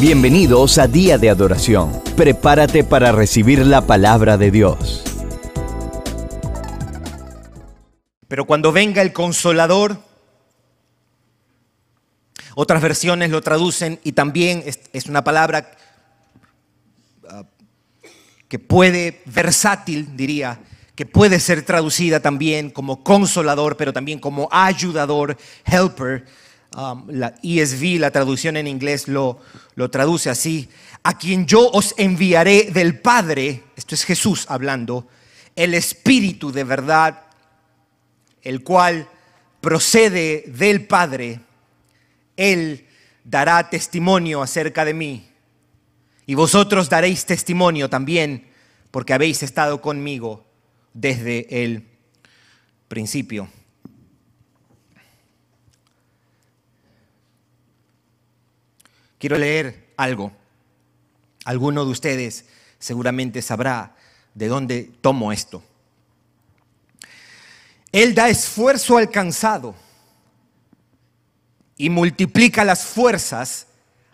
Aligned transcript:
Bienvenidos 0.00 0.78
a 0.78 0.86
Día 0.86 1.18
de 1.18 1.28
Adoración. 1.28 2.00
Prepárate 2.16 2.84
para 2.84 3.10
recibir 3.10 3.66
la 3.66 3.84
palabra 3.84 4.38
de 4.38 4.52
Dios. 4.52 5.02
Pero 8.28 8.46
cuando 8.46 8.70
venga 8.70 9.02
el 9.02 9.12
consolador, 9.12 9.98
otras 12.54 12.80
versiones 12.80 13.30
lo 13.30 13.40
traducen 13.40 13.98
y 14.04 14.12
también 14.12 14.62
es, 14.64 15.06
una 15.06 15.24
palabra 15.24 15.68
uh, 17.24 17.42
que 18.46 18.60
puede, 18.60 19.20
versátil 19.26 20.16
diría, 20.16 20.60
que 20.94 21.06
puede 21.06 21.40
ser 21.40 21.62
traducida 21.62 22.20
también 22.20 22.70
como 22.70 23.02
consolador, 23.02 23.76
pero 23.76 23.92
también 23.92 24.20
como 24.20 24.48
ayudador, 24.52 25.36
helper. 25.64 26.24
Um, 26.76 27.06
la 27.08 27.34
ESV, 27.42 27.98
la 27.98 28.10
traducción 28.10 28.56
en 28.56 28.66
inglés, 28.66 29.08
lo, 29.08 29.40
lo 29.74 29.90
traduce 29.90 30.28
así. 30.28 30.68
A 31.02 31.16
quien 31.16 31.46
yo 31.46 31.68
os 31.70 31.94
enviaré 31.96 32.70
del 32.70 33.00
Padre, 33.00 33.64
esto 33.74 33.94
es 33.94 34.04
Jesús 34.04 34.44
hablando, 34.48 35.08
el 35.56 35.72
Espíritu 35.74 36.52
de 36.52 36.64
verdad, 36.64 37.22
el 38.42 38.62
cual 38.62 39.08
procede 39.60 40.44
del 40.46 40.86
Padre, 40.86 41.40
Él 42.36 42.86
dará 43.24 43.70
testimonio 43.70 44.42
acerca 44.42 44.84
de 44.84 44.94
mí. 44.94 45.28
Y 46.26 46.34
vosotros 46.34 46.90
daréis 46.90 47.24
testimonio 47.24 47.88
también, 47.88 48.46
porque 48.90 49.14
habéis 49.14 49.42
estado 49.42 49.80
conmigo 49.80 50.44
desde 50.92 51.64
el 51.64 51.88
principio. 52.88 53.48
Quiero 59.18 59.36
leer 59.36 59.92
algo. 59.96 60.32
Alguno 61.44 61.84
de 61.84 61.90
ustedes 61.90 62.44
seguramente 62.78 63.42
sabrá 63.42 63.96
de 64.34 64.48
dónde 64.48 64.90
tomo 65.00 65.32
esto. 65.32 65.62
Él 67.90 68.14
da 68.14 68.28
esfuerzo 68.28 68.98
al 68.98 69.10
cansado 69.10 69.74
y 71.76 71.90
multiplica 71.90 72.64
las 72.64 72.84
fuerzas 72.84 73.66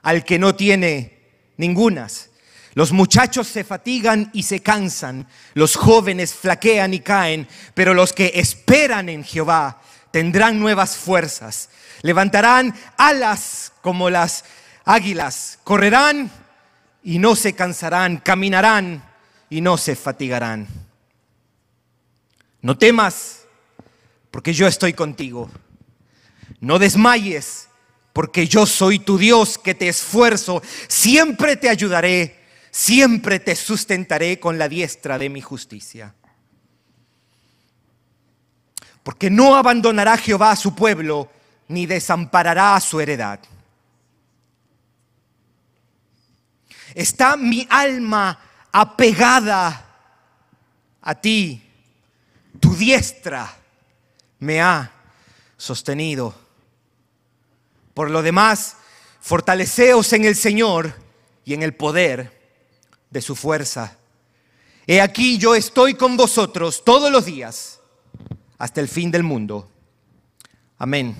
al 0.02 0.24
que 0.24 0.38
no 0.38 0.55
tiene 0.55 1.18
ningunas. 1.56 2.30
Los 2.74 2.92
muchachos 2.92 3.46
se 3.46 3.64
fatigan 3.64 4.30
y 4.33 4.44
se 4.44 4.61
cansan, 4.61 5.28
los 5.55 5.77
jóvenes 5.77 6.34
flaquean 6.34 6.92
y 6.92 7.00
caen, 7.00 7.48
pero 7.74 7.94
los 7.94 8.12
que 8.12 8.33
esperan 8.34 9.08
en 9.08 9.24
Jehová 9.24 9.80
tendrán 10.11 10.58
nuevas 10.58 10.96
fuerzas, 10.96 11.70
levantarán 12.02 12.74
alas 12.96 13.72
como 13.80 14.11
las 14.11 14.44
águilas, 14.84 15.58
correrán 15.64 16.30
y 17.02 17.18
no 17.18 17.36
se 17.36 17.54
cansarán, 17.54 18.18
caminarán 18.18 19.04
y 19.50 19.60
no 19.60 19.77
se 19.77 19.96
fatigarán. 19.96 20.66
No 22.60 22.78
temas, 22.78 23.42
porque 24.30 24.52
yo 24.52 24.66
estoy 24.66 24.92
contigo. 24.92 25.50
No 26.60 26.78
desmayes, 26.78 27.68
porque 28.12 28.46
yo 28.46 28.64
soy 28.66 28.98
tu 28.98 29.18
Dios 29.18 29.58
que 29.58 29.74
te 29.74 29.88
esfuerzo, 29.88 30.62
siempre 30.88 31.56
te 31.56 31.68
ayudaré 31.68 32.44
siempre 32.74 33.38
te 33.38 33.55
sustentaré 33.55 34.40
con 34.40 34.58
la 34.58 34.68
diestra 34.68 35.16
de 35.16 35.28
mi 35.28 35.40
justicia. 35.40 36.12
Porque 39.05 39.30
no 39.30 39.55
abandonará 39.55 40.16
Jehová 40.16 40.50
a 40.50 40.56
su 40.56 40.74
pueblo, 40.74 41.30
ni 41.68 41.86
desamparará 41.86 42.74
a 42.74 42.80
su 42.80 43.00
heredad. 43.00 43.38
Está 46.94 47.36
mi 47.36 47.66
alma 47.68 48.38
apegada 48.72 49.84
a 51.02 51.14
ti, 51.14 51.62
tu 52.58 52.74
diestra 52.74 53.55
me 54.38 54.60
ha 54.60 54.90
sostenido. 55.56 56.34
Por 57.92 58.10
lo 58.10 58.22
demás, 58.22 58.77
fortaleceos 59.20 60.12
en 60.12 60.24
el 60.24 60.34
Señor 60.34 60.94
y 61.44 61.54
en 61.54 61.62
el 61.62 61.74
poder 61.74 62.33
de 63.10 63.20
su 63.20 63.36
fuerza. 63.36 63.98
He 64.86 65.00
aquí 65.00 65.38
yo 65.38 65.54
estoy 65.54 65.94
con 65.94 66.16
vosotros 66.16 66.84
todos 66.84 67.10
los 67.10 67.24
días 67.24 67.80
hasta 68.58 68.80
el 68.80 68.88
fin 68.88 69.10
del 69.10 69.22
mundo. 69.22 69.70
Amén. 70.78 71.14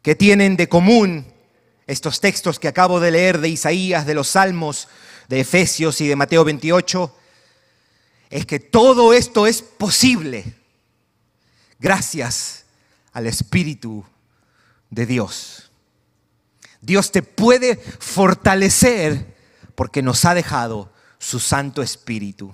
¿Qué 0.00 0.14
tienen 0.14 0.56
de 0.56 0.68
común 0.68 1.33
estos 1.86 2.20
textos 2.20 2.58
que 2.58 2.68
acabo 2.68 3.00
de 3.00 3.10
leer 3.10 3.40
de 3.40 3.48
Isaías, 3.48 4.06
de 4.06 4.14
los 4.14 4.28
Salmos, 4.28 4.88
de 5.28 5.40
Efesios 5.40 6.00
y 6.00 6.08
de 6.08 6.16
Mateo 6.16 6.44
28? 6.44 7.16
Es 8.30 8.46
que 8.46 8.60
todo 8.60 9.12
esto 9.12 9.46
es 9.46 9.62
posible 9.62 10.54
gracias 11.78 12.64
al 13.12 13.26
Espíritu 13.26 14.04
de 14.90 15.06
Dios. 15.06 15.70
Dios 16.80 17.12
te 17.12 17.22
puede 17.22 17.76
fortalecer 17.76 19.34
porque 19.74 20.02
nos 20.02 20.24
ha 20.24 20.34
dejado 20.34 20.92
su 21.18 21.40
Santo 21.40 21.82
Espíritu. 21.82 22.52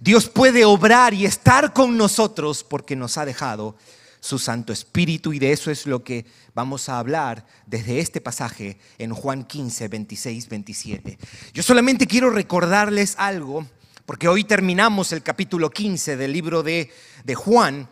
Dios 0.00 0.28
puede 0.28 0.64
obrar 0.64 1.14
y 1.14 1.26
estar 1.26 1.72
con 1.72 1.96
nosotros 1.96 2.64
porque 2.64 2.96
nos 2.96 3.18
ha 3.18 3.24
dejado 3.24 3.76
su 4.22 4.38
Santo 4.38 4.72
Espíritu 4.72 5.32
y 5.32 5.40
de 5.40 5.50
eso 5.50 5.72
es 5.72 5.84
lo 5.84 6.04
que 6.04 6.24
vamos 6.54 6.88
a 6.88 7.00
hablar 7.00 7.44
desde 7.66 7.98
este 7.98 8.20
pasaje 8.20 8.78
en 8.98 9.12
Juan 9.12 9.42
15, 9.42 9.88
26, 9.88 10.48
27. 10.48 11.18
Yo 11.52 11.62
solamente 11.64 12.06
quiero 12.06 12.30
recordarles 12.30 13.16
algo, 13.18 13.66
porque 14.06 14.28
hoy 14.28 14.44
terminamos 14.44 15.10
el 15.12 15.24
capítulo 15.24 15.70
15 15.70 16.16
del 16.16 16.32
libro 16.32 16.62
de, 16.62 16.92
de 17.24 17.34
Juan. 17.34 17.88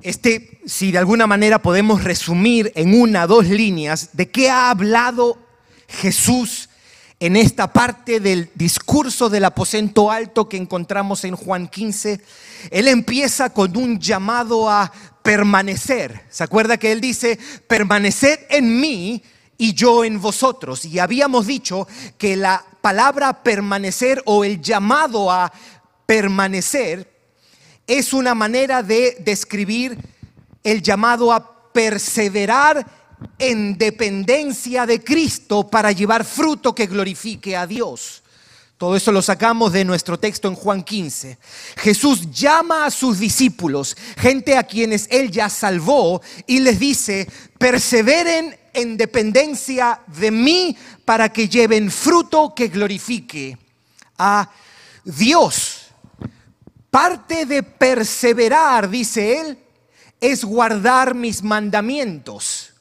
Este, 0.00 0.58
si 0.64 0.90
de 0.90 0.98
alguna 0.98 1.26
manera 1.26 1.60
podemos 1.60 2.02
resumir 2.02 2.72
en 2.76 2.98
una, 2.98 3.26
dos 3.26 3.46
líneas, 3.46 4.08
de 4.14 4.30
qué 4.30 4.48
ha 4.48 4.70
hablado 4.70 5.38
Jesús 5.86 6.65
en 7.18 7.36
esta 7.36 7.72
parte 7.72 8.20
del 8.20 8.50
discurso 8.54 9.30
del 9.30 9.44
aposento 9.44 10.10
alto 10.10 10.48
que 10.48 10.58
encontramos 10.58 11.24
en 11.24 11.34
Juan 11.34 11.68
15, 11.68 12.20
él 12.70 12.88
empieza 12.88 13.50
con 13.50 13.76
un 13.76 13.98
llamado 13.98 14.68
a 14.68 14.92
permanecer. 15.22 16.26
¿Se 16.28 16.44
acuerda 16.44 16.76
que 16.76 16.92
él 16.92 17.00
dice, 17.00 17.38
permaneced 17.66 18.40
en 18.50 18.80
mí 18.80 19.22
y 19.56 19.72
yo 19.72 20.04
en 20.04 20.20
vosotros? 20.20 20.84
Y 20.84 20.98
habíamos 20.98 21.46
dicho 21.46 21.88
que 22.18 22.36
la 22.36 22.62
palabra 22.82 23.42
permanecer 23.42 24.22
o 24.26 24.44
el 24.44 24.60
llamado 24.60 25.30
a 25.30 25.50
permanecer 26.04 27.10
es 27.86 28.12
una 28.12 28.34
manera 28.34 28.82
de 28.82 29.16
describir 29.20 29.96
el 30.62 30.82
llamado 30.82 31.32
a 31.32 31.72
perseverar 31.72 33.05
en 33.38 33.76
dependencia 33.78 34.86
de 34.86 35.02
Cristo 35.02 35.68
para 35.68 35.92
llevar 35.92 36.24
fruto 36.24 36.74
que 36.74 36.86
glorifique 36.86 37.56
a 37.56 37.66
Dios. 37.66 38.22
Todo 38.78 38.94
eso 38.94 39.10
lo 39.10 39.22
sacamos 39.22 39.72
de 39.72 39.86
nuestro 39.86 40.18
texto 40.18 40.48
en 40.48 40.54
Juan 40.54 40.82
15. 40.82 41.38
Jesús 41.78 42.30
llama 42.30 42.84
a 42.84 42.90
sus 42.90 43.18
discípulos, 43.18 43.96
gente 44.18 44.56
a 44.56 44.64
quienes 44.64 45.08
Él 45.10 45.30
ya 45.30 45.48
salvó, 45.48 46.20
y 46.46 46.60
les 46.60 46.78
dice, 46.78 47.26
perseveren 47.56 48.54
en 48.74 48.98
dependencia 48.98 50.02
de 50.06 50.30
mí 50.30 50.76
para 51.06 51.30
que 51.30 51.48
lleven 51.48 51.90
fruto 51.90 52.54
que 52.54 52.68
glorifique 52.68 53.56
a 54.18 54.50
Dios. 55.04 55.86
Parte 56.90 57.46
de 57.46 57.62
perseverar, 57.62 58.90
dice 58.90 59.40
Él, 59.40 59.58
es 60.20 60.44
guardar 60.44 61.14
mis 61.14 61.42
mandamientos 61.42 62.75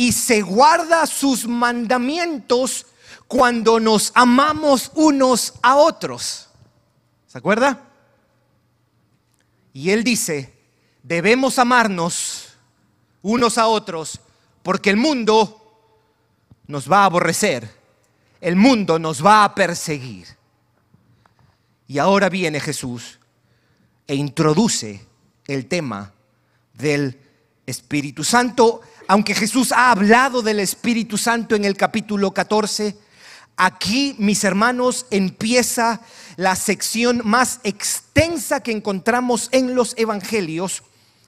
y 0.00 0.12
se 0.12 0.40
guarda 0.40 1.06
sus 1.06 1.46
mandamientos 1.46 2.86
cuando 3.28 3.78
nos 3.78 4.12
amamos 4.14 4.90
unos 4.94 5.52
a 5.60 5.76
otros. 5.76 6.48
¿Se 7.26 7.36
acuerda? 7.36 7.86
Y 9.74 9.90
él 9.90 10.02
dice, 10.02 10.54
debemos 11.02 11.58
amarnos 11.58 12.48
unos 13.20 13.58
a 13.58 13.66
otros 13.66 14.20
porque 14.62 14.88
el 14.88 14.96
mundo 14.96 15.60
nos 16.66 16.90
va 16.90 17.02
a 17.02 17.04
aborrecer, 17.04 17.70
el 18.40 18.56
mundo 18.56 18.98
nos 18.98 19.22
va 19.22 19.44
a 19.44 19.54
perseguir. 19.54 20.28
Y 21.88 21.98
ahora 21.98 22.30
viene 22.30 22.58
Jesús 22.58 23.18
e 24.06 24.14
introduce 24.14 25.06
el 25.46 25.66
tema 25.66 26.10
del 26.72 27.20
Espíritu 27.66 28.24
Santo 28.24 28.80
aunque 29.10 29.34
Jesús 29.34 29.72
ha 29.72 29.90
hablado 29.90 30.40
del 30.40 30.60
Espíritu 30.60 31.18
Santo 31.18 31.56
en 31.56 31.64
el 31.64 31.76
capítulo 31.76 32.30
14, 32.30 32.96
aquí, 33.56 34.14
mis 34.20 34.44
hermanos, 34.44 35.06
empieza 35.10 36.00
la 36.36 36.54
sección 36.54 37.20
más 37.24 37.58
extensa 37.64 38.60
que 38.60 38.70
encontramos 38.70 39.48
en 39.50 39.74
los 39.74 39.94
evangelios, 39.98 40.84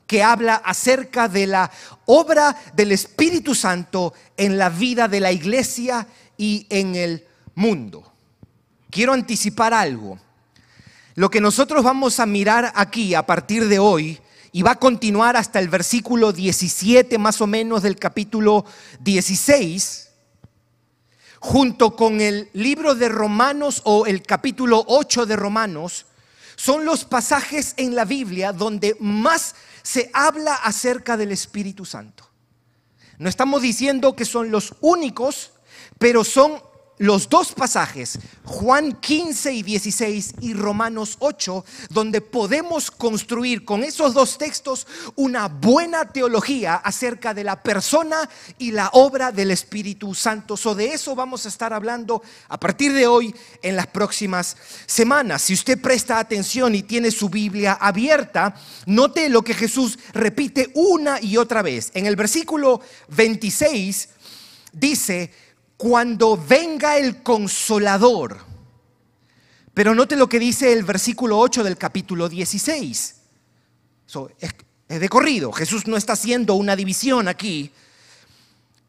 que 0.07 0.23
habla 0.23 0.55
acerca 0.55 1.27
de 1.27 1.49
la 1.49 1.73
obra 2.07 2.57
del 2.73 2.93
Espíritu 2.93 3.53
Santo 3.53 4.15
en 4.37 4.59
la 4.59 4.69
vida 4.69 5.09
de 5.09 5.19
la 5.19 5.33
iglesia 5.33 6.07
y 6.37 6.69
en 6.71 6.95
el 6.95 7.27
mundo. 7.57 8.13
Quiero 8.91 9.13
anticipar 9.13 9.75
algo. 9.75 10.21
Lo 11.17 11.33
que 11.33 11.41
nosotros 11.41 11.83
vamos 11.83 12.21
a 12.21 12.27
mirar 12.27 12.73
aquí 12.77 13.17
a 13.17 13.27
partir 13.27 13.67
de 13.67 13.81
hoy 13.81 14.22
y 14.53 14.61
va 14.61 14.73
a 14.73 14.79
continuar 14.79 15.37
hasta 15.37 15.59
el 15.59 15.69
versículo 15.69 16.33
17 16.33 17.17
más 17.17 17.41
o 17.41 17.47
menos 17.47 17.83
del 17.83 17.97
capítulo 17.97 18.67
16, 19.01 20.11
junto 21.41 21.97
con 21.97 22.21
el 22.21 22.51
libro 22.53 22.95
de 22.95 23.09
Romanos 23.09 23.81
o 23.85 24.05
el 24.07 24.23
capítulo 24.23 24.85
8 24.87 25.25
de 25.25 25.37
Romanos, 25.37 26.07
son 26.55 26.85
los 26.85 27.07
pasajes 27.07 27.73
en 27.79 27.95
la 27.95 28.05
Biblia 28.05 28.53
donde 28.53 28.95
más 29.01 29.55
se 29.83 30.11
habla 30.13 30.55
acerca 30.55 31.17
del 31.17 31.33
Espíritu 31.33 31.87
Santo. 31.87 32.29
No 33.19 33.31
estamos 33.31 33.63
diciendo 33.63 34.15
que 34.15 34.27
son 34.27 34.51
los 34.51 34.75
únicos, 34.81 35.53
pero 35.99 36.25
son 36.25 36.63
los 37.03 37.29
dos 37.29 37.51
pasajes, 37.53 38.17
Juan 38.45 38.93
15 38.93 39.53
y 39.53 39.65
16 39.65 40.35
y 40.41 40.55
Romanos 40.55 41.17
8, 41.19 41.65
donde 41.91 42.21
podemos 42.21 42.93
construir 42.93 43.65
con 43.65 43.83
esos 43.83 44.15
dos 44.15 44.39
textos 44.39 44.87
una 45.17 45.49
buena 45.49 46.13
teología 46.13 46.77
acerca 46.77 47.35
de 47.35 47.43
la 47.43 47.61
persona 47.61 48.31
y 48.57 48.71
la 48.71 48.89
obra 48.93 49.33
del 49.33 49.51
Espíritu 49.51 50.15
Santo. 50.15 50.57
So, 50.57 50.77
de 50.77 50.93
eso 50.93 51.17
vamos 51.17 51.45
a 51.45 51.49
estar 51.49 51.73
hablando 51.73 52.23
a 52.49 52.61
partir 52.61 52.93
de 52.93 53.09
hoy 53.09 53.35
en 53.63 53.75
las 53.75 53.89
próximas 53.89 54.57
semanas. 54.87 55.43
Si 55.43 55.55
usted 55.55 55.81
presta 55.81 56.21
atención 56.21 56.73
y 56.77 56.85
tiene 56.85 57.11
su 57.11 57.29
Biblia 57.29 57.73
abierta, 57.81 58.55
note 58.87 59.29
lo 59.29 59.43
que 59.43 59.55
Jesús 59.55 59.99
repite 60.13 60.71
una 60.75 61.21
y 61.21 61.37
otra 61.37 61.63
vez. 61.63 61.91
En 61.95 62.07
el 62.07 62.15
versículo 62.15 62.81
26 63.09 64.09
dice, 64.73 65.33
cuando 65.83 66.37
venga 66.37 66.97
el 66.97 67.25
consolador. 67.25 68.39
Pero 69.75 69.97
note 69.97 70.15
lo 70.15 70.29
que 70.29 70.39
dice 70.39 70.73
el 70.73 70.85
versículo 70.85 71.41
8 71.41 71.65
del 71.65 71.77
capítulo 71.77 72.29
16. 72.29 73.17
es, 74.39 75.01
de 75.01 75.09
corrido. 75.09 75.51
Jesús 75.51 75.89
no 75.89 75.97
está 75.97 76.13
haciendo 76.13 76.55
una 76.55 76.77
división 76.77 77.27
aquí. 77.27 77.73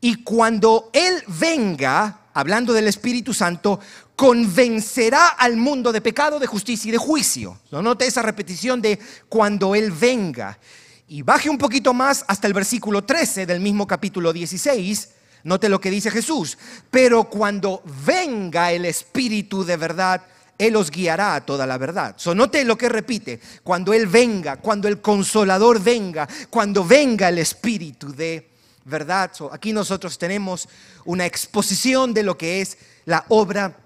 Y 0.01 0.21
cuando 0.21 0.91
Él 0.93 1.23
venga, 1.39 2.27
hablando 2.31 2.73
del 2.73 2.87
Espíritu 2.87 3.33
Santo, 3.33 3.79
convencerá 4.15 5.29
al 5.29 5.57
mundo 5.57 5.91
de 5.91 5.99
pecado, 5.99 6.37
de 6.37 6.45
justicia 6.45 6.89
y 6.89 6.91
de 6.91 6.99
juicio. 6.99 7.59
¿No? 7.71 7.81
Note 7.81 8.05
esa 8.05 8.21
repetición 8.21 8.83
de 8.83 8.99
cuando 9.27 9.73
Él 9.73 9.89
venga. 9.89 10.59
Y 11.07 11.23
baje 11.23 11.49
un 11.49 11.57
poquito 11.57 11.91
más 11.91 12.23
hasta 12.27 12.45
el 12.45 12.53
versículo 12.53 13.03
13 13.03 13.47
del 13.47 13.61
mismo 13.61 13.87
capítulo 13.87 14.31
16 14.31 15.12
Note 15.43 15.69
lo 15.69 15.81
que 15.81 15.91
dice 15.91 16.09
Jesús. 16.09 16.57
Pero 16.89 17.25
cuando 17.25 17.83
venga 18.05 18.71
el 18.71 18.85
Espíritu 18.85 19.63
de 19.63 19.77
verdad, 19.77 20.21
Él 20.57 20.75
os 20.75 20.89
guiará 20.89 21.35
a 21.35 21.45
toda 21.45 21.67
la 21.67 21.77
verdad. 21.77 22.15
So, 22.17 22.33
note 22.33 22.63
lo 22.63 22.77
que 22.77 22.89
repite. 22.89 23.39
Cuando 23.63 23.93
Él 23.93 24.07
venga, 24.07 24.57
cuando 24.57 24.87
el 24.87 25.01
consolador 25.01 25.81
venga, 25.81 26.27
cuando 26.49 26.85
venga 26.85 27.29
el 27.29 27.39
Espíritu 27.39 28.13
de 28.13 28.49
verdad. 28.85 29.31
aquí 29.51 29.73
nosotros 29.73 30.17
tenemos 30.17 30.67
una 31.05 31.25
exposición 31.25 32.13
de 32.13 32.23
lo 32.23 32.37
que 32.37 32.61
es 32.61 32.77
la 33.05 33.25
obra 33.29 33.77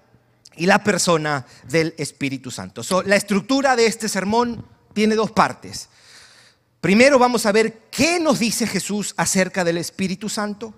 y 0.56 0.66
la 0.66 0.82
persona 0.82 1.46
del 1.68 1.94
Espíritu 1.98 2.50
Santo. 2.50 2.82
la 3.04 3.16
estructura 3.16 3.76
de 3.76 3.86
este 3.86 4.08
sermón 4.08 4.64
tiene 4.92 5.14
dos 5.14 5.30
partes. 5.30 5.88
Primero 6.80 7.18
vamos 7.18 7.46
a 7.46 7.52
ver 7.52 7.86
qué 7.90 8.20
nos 8.20 8.38
dice 8.38 8.66
Jesús 8.66 9.14
acerca 9.16 9.64
del 9.64 9.78
Espíritu 9.78 10.28
Santo. 10.28 10.74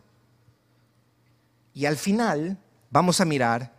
Y 1.74 1.86
al 1.86 1.96
final 1.96 2.58
vamos 2.90 3.20
a 3.20 3.24
mirar 3.24 3.72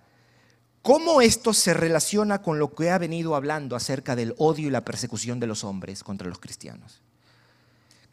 cómo 0.81 1.21
esto 1.21 1.53
se 1.53 1.73
relaciona 1.73 2.41
con 2.41 2.59
lo 2.59 2.73
que 2.73 2.89
ha 2.89 2.97
venido 2.97 3.35
hablando 3.35 3.75
acerca 3.75 4.15
del 4.15 4.33
odio 4.37 4.67
y 4.67 4.71
la 4.71 4.85
persecución 4.85 5.39
de 5.39 5.47
los 5.47 5.63
hombres 5.63 6.03
contra 6.03 6.27
los 6.27 6.39
cristianos. 6.39 7.01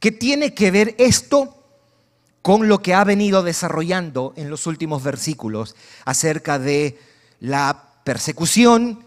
¿Qué 0.01 0.13
tiene 0.13 0.55
que 0.55 0.71
ver 0.71 0.95
esto 0.99 1.55
con 2.43 2.69
lo 2.69 2.81
que 2.83 2.95
ha 2.95 3.05
venido 3.05 3.43
desarrollando 3.43 4.33
en 4.37 4.49
los 4.49 4.67
últimos 4.67 5.03
versículos 5.03 5.75
acerca 6.05 6.59
de 6.59 6.99
la 7.41 8.01
persecución 8.05 9.05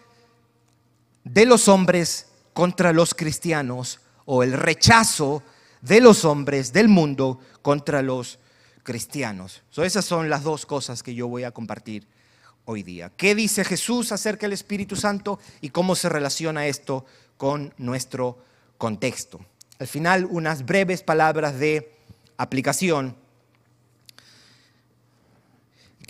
de 1.23 1.45
los 1.45 1.67
hombres 1.67 2.27
contra 2.53 2.93
los 2.93 3.13
cristianos 3.13 4.01
o 4.25 4.43
el 4.43 4.53
rechazo 4.53 5.43
de 5.81 6.01
los 6.01 6.25
hombres 6.25 6.73
del 6.73 6.87
mundo 6.87 7.39
contra 7.61 8.01
los 8.01 8.39
cristianos. 8.83 9.63
esas 9.77 10.05
son 10.05 10.29
las 10.29 10.43
dos 10.43 10.65
cosas 10.65 11.03
que 11.03 11.13
yo 11.13 11.27
voy 11.27 11.43
a 11.43 11.51
compartir 11.51 12.07
hoy 12.65 12.83
día. 12.83 13.11
¿Qué 13.15 13.35
dice 13.35 13.63
Jesús 13.63 14.11
acerca 14.11 14.45
del 14.45 14.53
Espíritu 14.53 14.95
Santo 14.95 15.39
y 15.61 15.69
cómo 15.69 15.95
se 15.95 16.09
relaciona 16.09 16.67
esto 16.67 17.05
con 17.37 17.73
nuestro 17.77 18.43
contexto? 18.77 19.45
Al 19.79 19.87
final, 19.87 20.25
unas 20.25 20.65
breves 20.65 21.01
palabras 21.01 21.59
de 21.59 21.91
aplicación 22.37 23.15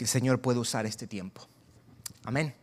que 0.02 0.06
el 0.06 0.10
Señor 0.10 0.42
puede 0.42 0.60
usar 0.60 0.86
este 0.86 1.06
tiempo. 1.06 1.48
Amén. 2.24 2.56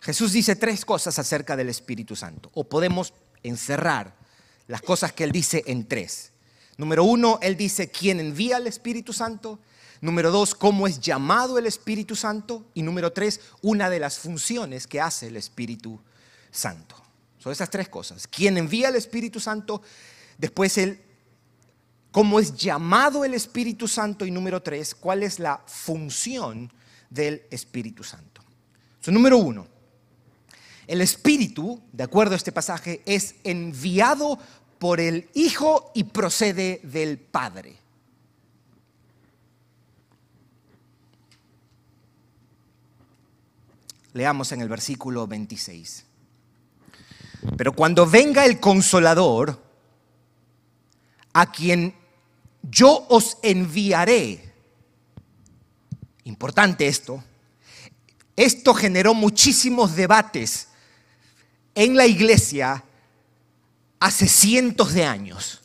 Jesús 0.00 0.32
dice 0.32 0.56
tres 0.56 0.84
cosas 0.84 1.18
acerca 1.18 1.56
del 1.56 1.68
Espíritu 1.68 2.16
Santo, 2.16 2.50
o 2.54 2.64
podemos 2.64 3.14
encerrar 3.42 4.14
las 4.66 4.82
cosas 4.82 5.12
que 5.12 5.24
Él 5.24 5.32
dice 5.32 5.62
en 5.66 5.86
tres. 5.86 6.31
Número 6.76 7.04
uno, 7.04 7.38
él 7.42 7.56
dice 7.56 7.90
quién 7.90 8.20
envía 8.20 8.56
al 8.56 8.66
Espíritu 8.66 9.12
Santo. 9.12 9.58
Número 10.00 10.30
dos, 10.30 10.54
cómo 10.54 10.86
es 10.86 11.00
llamado 11.00 11.58
el 11.58 11.66
Espíritu 11.66 12.16
Santo. 12.16 12.64
Y 12.74 12.82
número 12.82 13.12
tres, 13.12 13.40
una 13.60 13.88
de 13.90 14.00
las 14.00 14.18
funciones 14.18 14.86
que 14.86 15.00
hace 15.00 15.28
el 15.28 15.36
Espíritu 15.36 16.00
Santo. 16.50 16.96
Son 17.38 17.52
esas 17.52 17.70
tres 17.70 17.88
cosas. 17.88 18.26
¿Quién 18.26 18.56
envía 18.56 18.88
al 18.88 18.96
Espíritu 18.96 19.40
Santo? 19.40 19.82
Después 20.38 20.78
el 20.78 21.00
cómo 22.10 22.38
es 22.38 22.54
llamado 22.54 23.24
el 23.24 23.34
Espíritu 23.34 23.88
Santo. 23.88 24.24
Y 24.24 24.30
número 24.30 24.62
tres, 24.62 24.94
cuál 24.94 25.22
es 25.22 25.38
la 25.38 25.60
función 25.66 26.72
del 27.10 27.42
Espíritu 27.50 28.04
Santo. 28.04 28.42
número 29.06 29.38
uno, 29.38 29.66
el 30.86 31.00
Espíritu, 31.00 31.82
de 31.92 32.04
acuerdo 32.04 32.34
a 32.34 32.36
este 32.36 32.52
pasaje, 32.52 33.02
es 33.06 33.36
enviado 33.44 34.38
por 34.82 34.98
el 34.98 35.30
Hijo 35.34 35.92
y 35.94 36.02
procede 36.02 36.80
del 36.82 37.16
Padre. 37.16 37.76
Leamos 44.12 44.50
en 44.50 44.60
el 44.60 44.68
versículo 44.68 45.28
26. 45.28 46.04
Pero 47.56 47.72
cuando 47.74 48.06
venga 48.06 48.44
el 48.44 48.58
consolador, 48.58 49.62
a 51.32 51.52
quien 51.52 51.94
yo 52.62 53.06
os 53.08 53.38
enviaré, 53.40 54.52
importante 56.24 56.88
esto, 56.88 57.22
esto 58.34 58.74
generó 58.74 59.14
muchísimos 59.14 59.94
debates 59.94 60.66
en 61.76 61.96
la 61.96 62.06
iglesia 62.06 62.82
hace 64.02 64.26
cientos 64.26 64.94
de 64.94 65.04
años. 65.04 65.62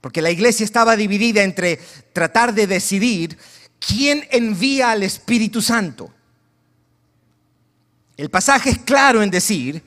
Porque 0.00 0.22
la 0.22 0.30
iglesia 0.30 0.64
estaba 0.64 0.94
dividida 0.94 1.42
entre 1.42 1.80
tratar 2.12 2.54
de 2.54 2.68
decidir 2.68 3.36
quién 3.80 4.26
envía 4.30 4.92
al 4.92 5.02
Espíritu 5.02 5.60
Santo. 5.60 6.14
El 8.16 8.30
pasaje 8.30 8.70
es 8.70 8.78
claro 8.78 9.20
en 9.20 9.30
decir 9.30 9.82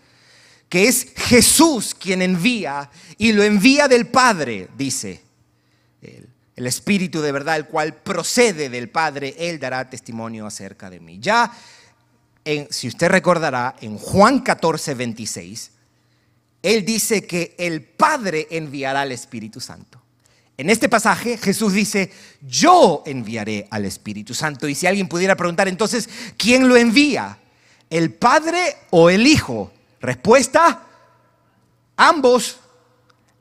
que 0.68 0.90
es 0.90 1.14
Jesús 1.16 1.96
quien 1.96 2.22
envía 2.22 2.90
y 3.18 3.32
lo 3.32 3.44
envía 3.44 3.88
del 3.88 4.08
Padre, 4.08 4.68
dice 4.78 5.22
el, 6.02 6.68
Espíritu 6.68 7.22
de 7.22 7.32
verdad, 7.32 7.56
el 7.56 7.66
cual 7.66 7.96
procede 7.96 8.70
del 8.70 8.90
Padre, 8.90 9.36
Él 9.38 9.58
dará 9.58 9.90
testimonio 9.90 10.46
acerca 10.46 10.90
de 10.90 11.00
mí. 11.00 11.18
Ya, 11.20 11.52
si 12.70 12.88
usted 12.90 13.08
recordará, 13.08 13.76
en 13.80 13.98
Juan 13.98 14.40
14, 14.40 14.94
26, 14.96 15.72
él 16.64 16.86
dice 16.86 17.28
que 17.28 17.54
el 17.60 17.82
Padre 17.82 18.48
enviará 18.50 19.02
al 19.02 19.12
Espíritu 19.12 19.60
Santo. 19.60 20.02
En 20.56 20.70
este 20.70 20.88
pasaje 20.88 21.38
Jesús 21.38 21.74
dice, 21.74 22.10
yo 22.42 23.04
enviaré 23.06 23.68
al 23.70 23.84
Espíritu 23.84 24.34
Santo. 24.34 24.68
Y 24.70 24.76
si 24.76 24.88
alguien 24.88 25.10
pudiera 25.10 25.36
preguntar 25.36 25.68
entonces, 25.68 26.08
¿quién 26.38 26.70
lo 26.70 26.78
envía? 26.78 27.38
¿El 27.90 28.14
Padre 28.14 28.78
o 28.92 29.10
el 29.10 29.28
Hijo? 29.28 29.74
Respuesta, 30.00 30.88
ambos, 31.98 32.60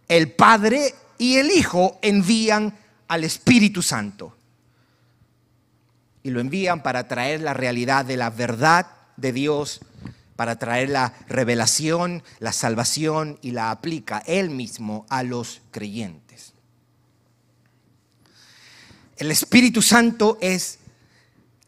el 0.09 0.33
Padre 0.33 0.95
y 1.17 1.37
el 1.37 1.51
Hijo 1.51 2.01
envían 2.03 2.77
al 3.07 3.23
Espíritu 3.23 3.83
Santo. 3.83 4.37
Y 6.25 6.31
lo 6.31 6.41
envían 6.41 6.83
para 6.83 7.07
traer 7.07 7.41
la 7.41 7.55
realidad 7.55 8.05
de 8.05 8.17
la 8.17 8.31
verdad 8.31 8.87
de 9.17 9.33
Dios 9.33 9.81
para 10.43 10.59
traer 10.59 10.91
la 10.91 11.15
revelación, 11.29 12.25
la 12.41 12.53
salvación 12.53 13.39
y 13.43 13.53
la 13.53 13.71
aplica 13.71 14.25
Él 14.27 14.51
mismo 14.51 15.07
a 15.09 15.23
los 15.23 15.63
creyentes. 15.71 16.53
El 19.17 19.31
Espíritu 19.31 19.83
Santo 19.83 20.39
es 20.41 20.81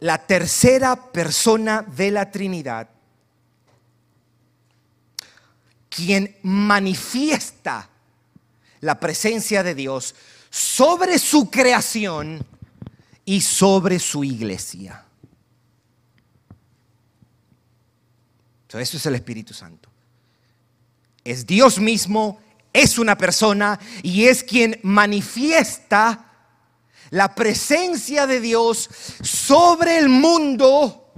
la 0.00 0.26
tercera 0.26 1.12
persona 1.12 1.83
de 1.83 2.11
la 2.11 2.33
Trinidad 2.33 2.88
quien 5.88 6.37
manifiesta 6.43 7.88
la 8.81 8.99
presencia 8.99 9.62
de 9.62 9.76
Dios 9.76 10.16
sobre 10.50 11.21
su 11.21 11.49
creación 11.49 12.45
y 13.25 13.40
sobre 13.40 14.00
su 14.00 14.25
iglesia. 14.25 15.04
Eso 18.78 18.97
es 18.97 19.07
el 19.07 19.14
Espíritu 19.14 19.54
Santo. 19.54 19.88
Es 21.25 21.47
Dios 21.47 21.78
mismo, 21.78 22.40
es 22.73 22.99
una 22.99 23.16
persona 23.16 23.78
y 24.02 24.25
es 24.25 24.43
quien 24.43 24.78
manifiesta 24.83 26.33
la 27.11 27.35
presencia 27.35 28.26
de 28.26 28.40
Dios 28.40 28.90
sobre 29.23 29.99
el 29.99 30.09
mundo 30.09 31.12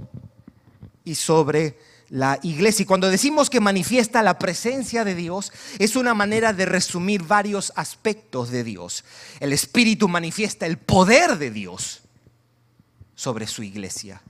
y 1.03 1.15
sobre 1.15 1.79
la 2.09 2.39
iglesia. 2.43 2.83
Y 2.83 2.85
cuando 2.85 3.09
decimos 3.09 3.49
que 3.49 3.59
manifiesta 3.59 4.21
la 4.21 4.37
presencia 4.37 5.03
de 5.03 5.15
Dios, 5.15 5.51
es 5.79 5.95
una 5.95 6.13
manera 6.13 6.53
de 6.53 6.65
resumir 6.65 7.23
varios 7.23 7.73
aspectos 7.75 8.51
de 8.51 8.63
Dios. 8.63 9.03
El 9.39 9.53
Espíritu 9.53 10.07
manifiesta 10.07 10.65
el 10.65 10.77
poder 10.77 11.37
de 11.37 11.51
Dios 11.51 12.01
sobre 13.15 13.47
su 13.47 13.63
iglesia. 13.63 14.21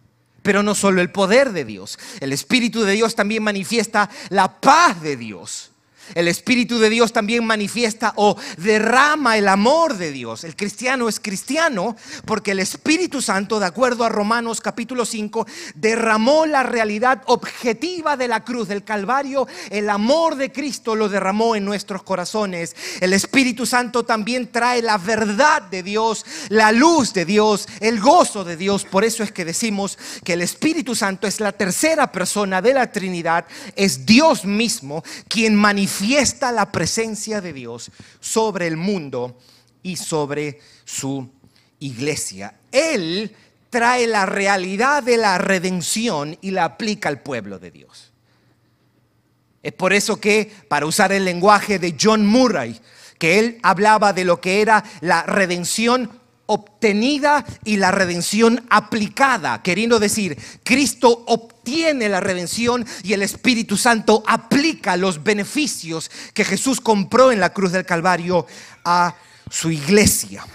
Pero 0.48 0.63
no 0.63 0.75
solo 0.75 1.01
el 1.01 1.12
poder 1.12 1.51
de 1.51 1.66
Dios, 1.66 2.00
el 2.22 2.32
Espíritu 2.32 2.84
de 2.84 2.94
Dios 2.94 3.16
también 3.16 3.44
manifiesta 3.44 4.10
la 4.30 4.62
paz 4.62 5.01
de 5.01 5.18
Dios 5.18 5.72
el 6.15 6.27
Espíritu 6.27 6.79
de 6.79 6.89
Dios 6.89 7.13
también 7.13 7.45
manifiesta 7.45 8.13
o 8.15 8.37
derrama 8.57 9.37
el 9.37 9.47
amor 9.47 9.97
de 9.97 10.11
Dios. 10.11 10.43
El 10.43 10.55
cristiano 10.55 11.09
es 11.09 11.19
cristiano 11.19 11.95
porque 12.25 12.51
el 12.51 12.59
Espíritu 12.59 13.21
Santo, 13.21 13.59
de 13.59 13.65
acuerdo 13.65 14.03
a 14.03 14.09
Romanos 14.09 14.61
capítulo 14.61 15.05
5, 15.05 15.45
derramó 15.75 16.45
la 16.45 16.63
realidad 16.63 17.21
objetiva 17.25 18.17
de 18.17 18.27
la 18.27 18.43
cruz, 18.43 18.67
del 18.67 18.83
Calvario. 18.83 19.47
El 19.69 19.89
amor 19.89 20.35
de 20.35 20.51
Cristo 20.51 20.95
lo 20.95 21.09
derramó 21.09 21.55
en 21.55 21.65
nuestros 21.65 22.03
corazones. 22.03 22.75
El 23.01 23.13
Espíritu 23.13 23.65
Santo 23.65 24.03
también 24.03 24.51
trae 24.51 24.81
la 24.81 24.97
verdad 24.97 25.61
de 25.63 25.83
Dios, 25.83 26.25
la 26.49 26.71
luz 26.71 27.13
de 27.13 27.25
Dios, 27.25 27.67
el 27.79 27.99
gozo 27.99 28.43
de 28.43 28.57
Dios. 28.57 28.85
Por 28.85 29.03
eso 29.03 29.23
es 29.23 29.31
que 29.31 29.45
decimos 29.45 29.97
que 30.23 30.33
el 30.33 30.41
Espíritu 30.41 30.95
Santo 30.95 31.27
es 31.27 31.39
la 31.39 31.51
tercera 31.51 32.11
persona 32.11 32.61
de 32.61 32.73
la 32.73 32.91
Trinidad, 32.91 33.45
es 33.75 34.05
Dios 34.05 34.45
mismo 34.45 35.03
quien 35.27 35.55
manifiesta 35.55 35.97
manifiesta 36.00 36.51
la 36.51 36.72
presencia 36.72 37.42
de 37.42 37.54
Dios 37.54 37.92
sobre 38.20 38.68
el 38.68 38.77
mundo 38.77 39.38
y 39.82 39.96
sobre 39.96 40.60
su 40.86 41.30
iglesia. 41.80 42.56
Él 42.72 43.36
trae 43.70 44.08
la 44.08 44.25
realidad 44.25 45.04
de 45.04 45.18
la 45.18 45.38
redención 45.38 46.38
y 46.42 46.51
la 46.51 46.66
aplica 46.66 47.10
al 47.10 47.22
pueblo 47.22 47.60
de 47.60 47.72
Dios. 47.72 48.12
Es 49.63 49.74
por 49.74 49.92
eso 49.92 50.20
que, 50.20 50.51
para 50.68 50.86
usar 50.86 51.12
el 51.12 51.25
lenguaje 51.25 51.80
de 51.80 51.98
John 52.00 52.25
Murray, 52.25 52.80
que 53.18 53.39
él 53.39 53.60
hablaba 53.63 54.13
de 54.13 54.24
lo 54.24 54.39
que 54.39 54.62
era 54.62 54.84
la 55.01 55.24
redención 55.24 56.12
obtenida 56.46 57.44
y 57.66 57.77
la 57.77 57.92
redención 57.92 58.66
aplicada, 58.70 59.62
queriendo 59.63 60.00
decir, 60.00 60.38
Cristo 60.63 61.24
obtiene 61.67 62.07
la 62.07 62.21
redención 62.21 62.86
y 63.03 63.12
el 63.12 63.21
Espíritu 63.21 63.75
Santo 63.75 64.24
aplica 64.25 64.95
los 64.95 65.21
beneficios 65.21 66.09
que 66.33 66.45
Jesús 66.45 66.79
compró 66.79 67.29
en 67.29 67.41
la 67.41 67.51
cruz 67.51 67.74
del 67.74 67.86
Calvario 67.86 68.47
a 68.86 69.13
su 69.50 69.69
iglesia. 69.69 70.45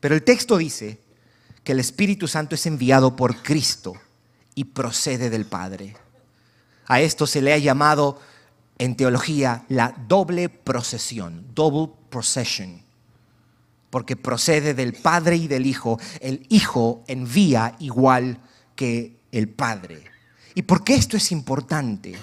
Pero 0.00 0.16
el 0.16 0.24
texto 0.24 0.56
dice 0.56 0.98
que 1.62 1.70
el 1.72 1.78
Espíritu 1.78 2.26
Santo 2.26 2.56
es 2.56 2.66
enviado 2.66 3.14
por 3.14 3.40
Cristo 3.40 3.94
y 4.56 4.64
procede 4.64 5.30
del 5.30 5.46
Padre. 5.46 5.94
A 6.86 7.00
esto 7.00 7.24
se 7.24 7.40
le 7.40 7.52
ha 7.52 7.58
llamado 7.58 8.20
en 8.78 8.96
teología 8.96 9.64
la 9.68 9.94
doble 10.08 10.48
procesión, 10.48 11.46
double 11.54 11.92
procession 12.10 12.82
porque 13.90 14.14
procede 14.14 14.72
del 14.72 14.92
Padre 14.92 15.34
y 15.34 15.48
del 15.48 15.66
Hijo. 15.66 15.98
El 16.20 16.46
Hijo 16.48 17.02
envía 17.08 17.74
igual 17.80 18.38
que 18.76 19.19
el 19.32 19.48
Padre. 19.48 20.04
¿Y 20.54 20.62
por 20.62 20.84
qué 20.84 20.94
esto 20.94 21.16
es 21.16 21.32
importante? 21.32 22.16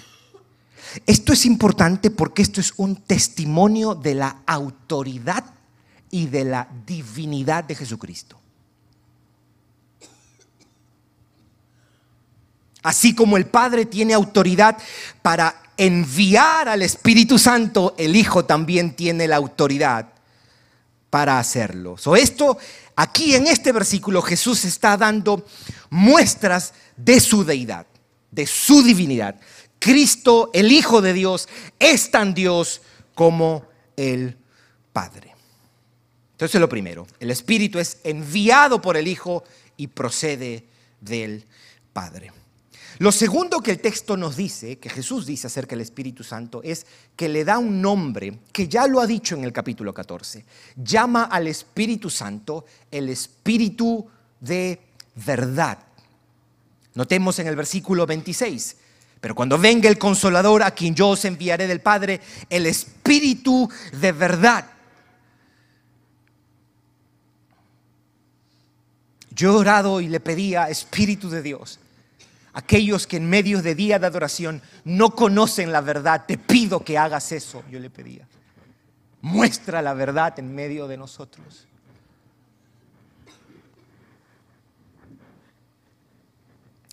Esto 1.06 1.32
es 1.32 1.44
importante 1.46 2.10
porque 2.10 2.42
esto 2.42 2.60
es 2.60 2.72
un 2.76 2.96
testimonio 2.96 3.94
de 3.94 4.14
la 4.14 4.42
autoridad 4.46 5.44
y 6.10 6.26
de 6.26 6.44
la 6.44 6.68
divinidad 6.86 7.64
de 7.64 7.74
Jesucristo. 7.74 8.38
Así 12.82 13.14
como 13.14 13.36
el 13.36 13.46
Padre 13.46 13.86
tiene 13.86 14.14
autoridad 14.14 14.78
para 15.20 15.62
enviar 15.76 16.68
al 16.68 16.82
Espíritu 16.82 17.38
Santo, 17.38 17.94
el 17.98 18.16
Hijo 18.16 18.44
también 18.44 18.94
tiene 18.94 19.28
la 19.28 19.36
autoridad 19.36 20.08
para 21.10 21.38
hacerlo. 21.38 21.96
So, 21.96 22.16
esto 22.16 22.58
aquí 22.98 23.36
en 23.36 23.46
este 23.46 23.70
versículo 23.70 24.20
Jesús 24.22 24.64
está 24.64 24.96
dando 24.96 25.46
muestras 25.88 26.74
de 26.96 27.20
su 27.20 27.44
deidad, 27.44 27.86
de 28.32 28.44
su 28.46 28.82
divinidad. 28.82 29.40
Cristo, 29.78 30.50
el 30.52 30.72
Hijo 30.72 31.00
de 31.00 31.12
Dios, 31.12 31.48
es 31.78 32.10
tan 32.10 32.34
Dios 32.34 32.82
como 33.14 33.64
el 33.96 34.36
Padre. 34.92 35.32
Entonces 36.32 36.60
lo 36.60 36.68
primero, 36.68 37.06
el 37.20 37.30
Espíritu 37.30 37.78
es 37.78 37.98
enviado 38.02 38.82
por 38.82 38.96
el 38.96 39.06
Hijo 39.06 39.44
y 39.76 39.86
procede 39.86 40.66
del 41.00 41.46
Padre. 41.92 42.32
Lo 42.98 43.12
segundo 43.12 43.60
que 43.60 43.70
el 43.70 43.80
texto 43.80 44.16
nos 44.16 44.36
dice, 44.36 44.78
que 44.78 44.90
Jesús 44.90 45.24
dice 45.24 45.46
acerca 45.46 45.70
del 45.70 45.82
Espíritu 45.82 46.24
Santo, 46.24 46.60
es 46.64 46.84
que 47.14 47.28
le 47.28 47.44
da 47.44 47.58
un 47.58 47.80
nombre 47.80 48.40
que 48.52 48.66
ya 48.66 48.88
lo 48.88 49.00
ha 49.00 49.06
dicho 49.06 49.36
en 49.36 49.44
el 49.44 49.52
capítulo 49.52 49.94
14. 49.94 50.44
Llama 50.76 51.24
al 51.24 51.46
Espíritu 51.46 52.10
Santo 52.10 52.64
el 52.90 53.08
Espíritu 53.08 54.04
de 54.40 54.80
verdad. 55.14 55.78
Notemos 56.94 57.38
en 57.38 57.46
el 57.46 57.54
versículo 57.54 58.04
26. 58.04 58.76
Pero 59.20 59.34
cuando 59.34 59.58
venga 59.58 59.88
el 59.88 59.98
consolador 59.98 60.64
a 60.64 60.72
quien 60.72 60.94
yo 60.94 61.10
os 61.10 61.24
enviaré 61.24 61.68
del 61.68 61.80
Padre, 61.80 62.20
el 62.50 62.66
Espíritu 62.66 63.68
de 63.92 64.10
verdad. 64.10 64.72
Yo 69.30 69.52
he 69.52 69.56
orado 69.56 70.00
y 70.00 70.08
le 70.08 70.18
pedía, 70.18 70.68
Espíritu 70.68 71.30
de 71.30 71.42
Dios, 71.42 71.78
aquellos 72.58 73.06
que 73.06 73.18
en 73.18 73.30
medio 73.30 73.62
de 73.62 73.76
día 73.76 74.00
de 74.00 74.06
adoración 74.08 74.60
no 74.82 75.14
conocen 75.14 75.70
la 75.70 75.80
verdad, 75.80 76.24
te 76.26 76.36
pido 76.36 76.84
que 76.84 76.98
hagas 76.98 77.30
eso, 77.30 77.62
yo 77.70 77.78
le 77.78 77.88
pedía. 77.88 78.26
Muestra 79.20 79.80
la 79.80 79.94
verdad 79.94 80.36
en 80.40 80.52
medio 80.52 80.88
de 80.88 80.96
nosotros. 80.96 81.68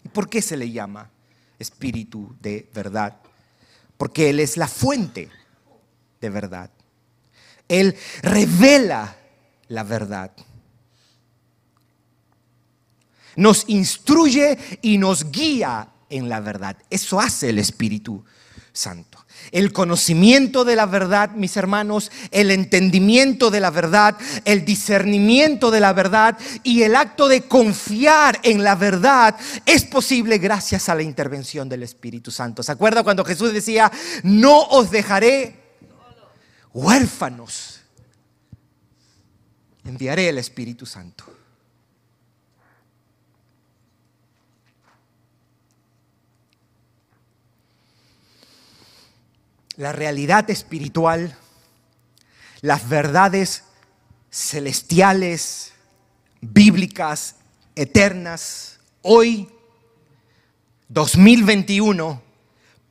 ¿Y 0.03 0.09
por 0.09 0.29
qué 0.29 0.43
se 0.43 0.55
le 0.55 0.69
llama 0.69 1.09
espíritu 1.57 2.35
de 2.39 2.69
verdad? 2.71 3.17
Porque 3.97 4.29
Él 4.29 4.41
es 4.41 4.57
la 4.57 4.67
fuente 4.67 5.31
de 6.21 6.29
verdad. 6.29 6.69
Él 7.67 7.95
revela 8.21 9.17
la 9.69 9.83
verdad 9.83 10.31
nos 13.35 13.65
instruye 13.67 14.57
y 14.81 14.97
nos 14.97 15.31
guía 15.31 15.89
en 16.09 16.29
la 16.29 16.39
verdad. 16.39 16.77
Eso 16.89 17.19
hace 17.19 17.49
el 17.49 17.59
Espíritu 17.59 18.23
Santo. 18.71 19.25
El 19.51 19.71
conocimiento 19.73 20.65
de 20.65 20.75
la 20.75 20.85
verdad, 20.85 21.31
mis 21.31 21.55
hermanos, 21.57 22.11
el 22.31 22.51
entendimiento 22.51 23.51
de 23.51 23.59
la 23.59 23.69
verdad, 23.69 24.17
el 24.43 24.65
discernimiento 24.65 25.71
de 25.71 25.79
la 25.79 25.93
verdad 25.93 26.37
y 26.63 26.83
el 26.83 26.95
acto 26.95 27.27
de 27.27 27.43
confiar 27.43 28.39
en 28.43 28.63
la 28.63 28.75
verdad 28.75 29.35
es 29.65 29.83
posible 29.83 30.37
gracias 30.39 30.89
a 30.89 30.95
la 30.95 31.03
intervención 31.03 31.69
del 31.69 31.83
Espíritu 31.83 32.31
Santo. 32.31 32.63
¿Se 32.63 32.71
acuerda 32.71 33.03
cuando 33.03 33.23
Jesús 33.23 33.53
decía, 33.53 33.91
no 34.23 34.61
os 34.63 34.89
dejaré 34.89 35.55
huérfanos? 36.73 37.81
Enviaré 39.83 40.29
el 40.29 40.39
Espíritu 40.39 40.85
Santo. 40.85 41.34
La 49.77 49.91
realidad 49.91 50.49
espiritual, 50.49 51.35
las 52.61 52.87
verdades 52.87 53.63
celestiales, 54.31 55.73
bíblicas, 56.41 57.35
eternas, 57.75 58.79
hoy 59.01 59.49
2021 60.89 62.21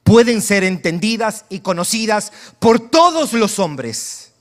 pueden 0.03 0.43
ser 0.43 0.64
entendidas 0.64 1.45
y 1.49 1.61
conocidas 1.61 2.33
por 2.59 2.91
todos 2.91 3.33
los 3.33 3.59
hombres 3.59 4.33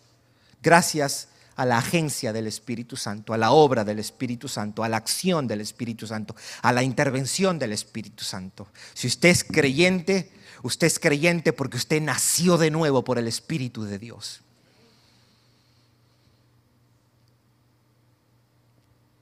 gracias 0.61 1.29
a 1.55 1.65
la 1.65 1.77
agencia 1.77 2.33
del 2.33 2.47
Espíritu 2.47 2.97
Santo, 2.97 3.33
a 3.33 3.37
la 3.37 3.51
obra 3.51 3.83
del 3.83 3.99
Espíritu 3.99 4.47
Santo, 4.47 4.83
a 4.83 4.89
la 4.89 4.97
acción 4.97 5.47
del 5.47 5.61
Espíritu 5.61 6.07
Santo, 6.07 6.35
a 6.61 6.73
la 6.73 6.83
intervención 6.83 7.59
del 7.59 7.73
Espíritu 7.73 8.23
Santo. 8.23 8.67
Si 8.93 9.07
usted 9.07 9.29
es 9.29 9.43
creyente, 9.43 10.31
usted 10.63 10.87
es 10.87 10.97
creyente 10.97 11.53
porque 11.53 11.77
usted 11.77 12.01
nació 12.01 12.57
de 12.57 12.71
nuevo 12.71 13.03
por 13.03 13.19
el 13.19 13.27
Espíritu 13.27 13.83
de 13.83 13.99
Dios. 13.99 14.41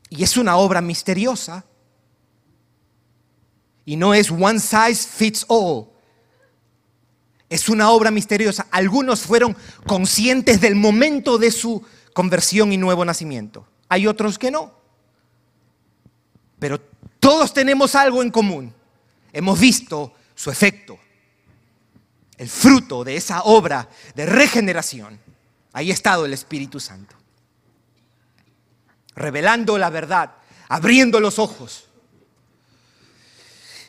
Y 0.10 0.24
es 0.24 0.38
una 0.38 0.58
obra 0.58 0.82
misteriosa. 0.82 1.66
Y 3.86 3.96
no 3.96 4.14
es 4.14 4.30
one 4.30 4.60
size 4.60 5.08
fits 5.08 5.46
all. 5.48 5.88
Es 7.50 7.70
una 7.70 7.90
obra 7.90 8.12
misteriosa. 8.12 8.68
Algunos 8.72 9.22
fueron 9.22 9.56
conscientes 9.88 10.62
del 10.62 10.76
momento 10.76 11.38
de 11.38 11.52
su 11.52 11.84
conversión 12.14 12.72
y 12.72 12.78
nuevo 12.78 13.04
nacimiento. 13.04 13.66
Hay 13.90 14.06
otros 14.06 14.38
que 14.38 14.52
no. 14.52 14.74
Pero 16.60 16.80
todos 17.20 17.54
tenemos 17.54 17.96
algo 17.96 18.22
en 18.22 18.32
común. 18.32 18.74
Hemos 19.34 19.60
visto 19.60 20.14
su 20.36 20.52
efecto, 20.52 21.00
el 22.42 22.50
fruto 22.50 23.04
de 23.04 23.16
esa 23.16 23.44
obra 23.44 23.88
de 24.16 24.26
regeneración. 24.26 25.20
Ahí 25.74 25.92
ha 25.92 25.94
estado 25.94 26.26
el 26.26 26.34
Espíritu 26.34 26.80
Santo. 26.80 27.16
Revelando 29.16 29.78
la 29.78 29.92
verdad, 29.92 30.32
abriendo 30.68 31.20
los 31.20 31.38
ojos. 31.38 31.86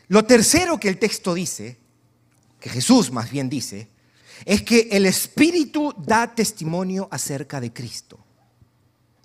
Lo 0.08 0.26
tercero 0.26 0.78
que 0.78 0.90
el 0.90 0.98
texto 0.98 1.32
dice, 1.32 1.78
que 2.60 2.68
Jesús 2.68 3.10
más 3.10 3.30
bien 3.30 3.48
dice, 3.48 3.88
es 4.44 4.60
que 4.60 4.86
el 4.92 5.06
Espíritu 5.06 5.94
da 5.96 6.34
testimonio 6.34 7.08
acerca 7.10 7.58
de 7.58 7.72
Cristo. 7.72 8.22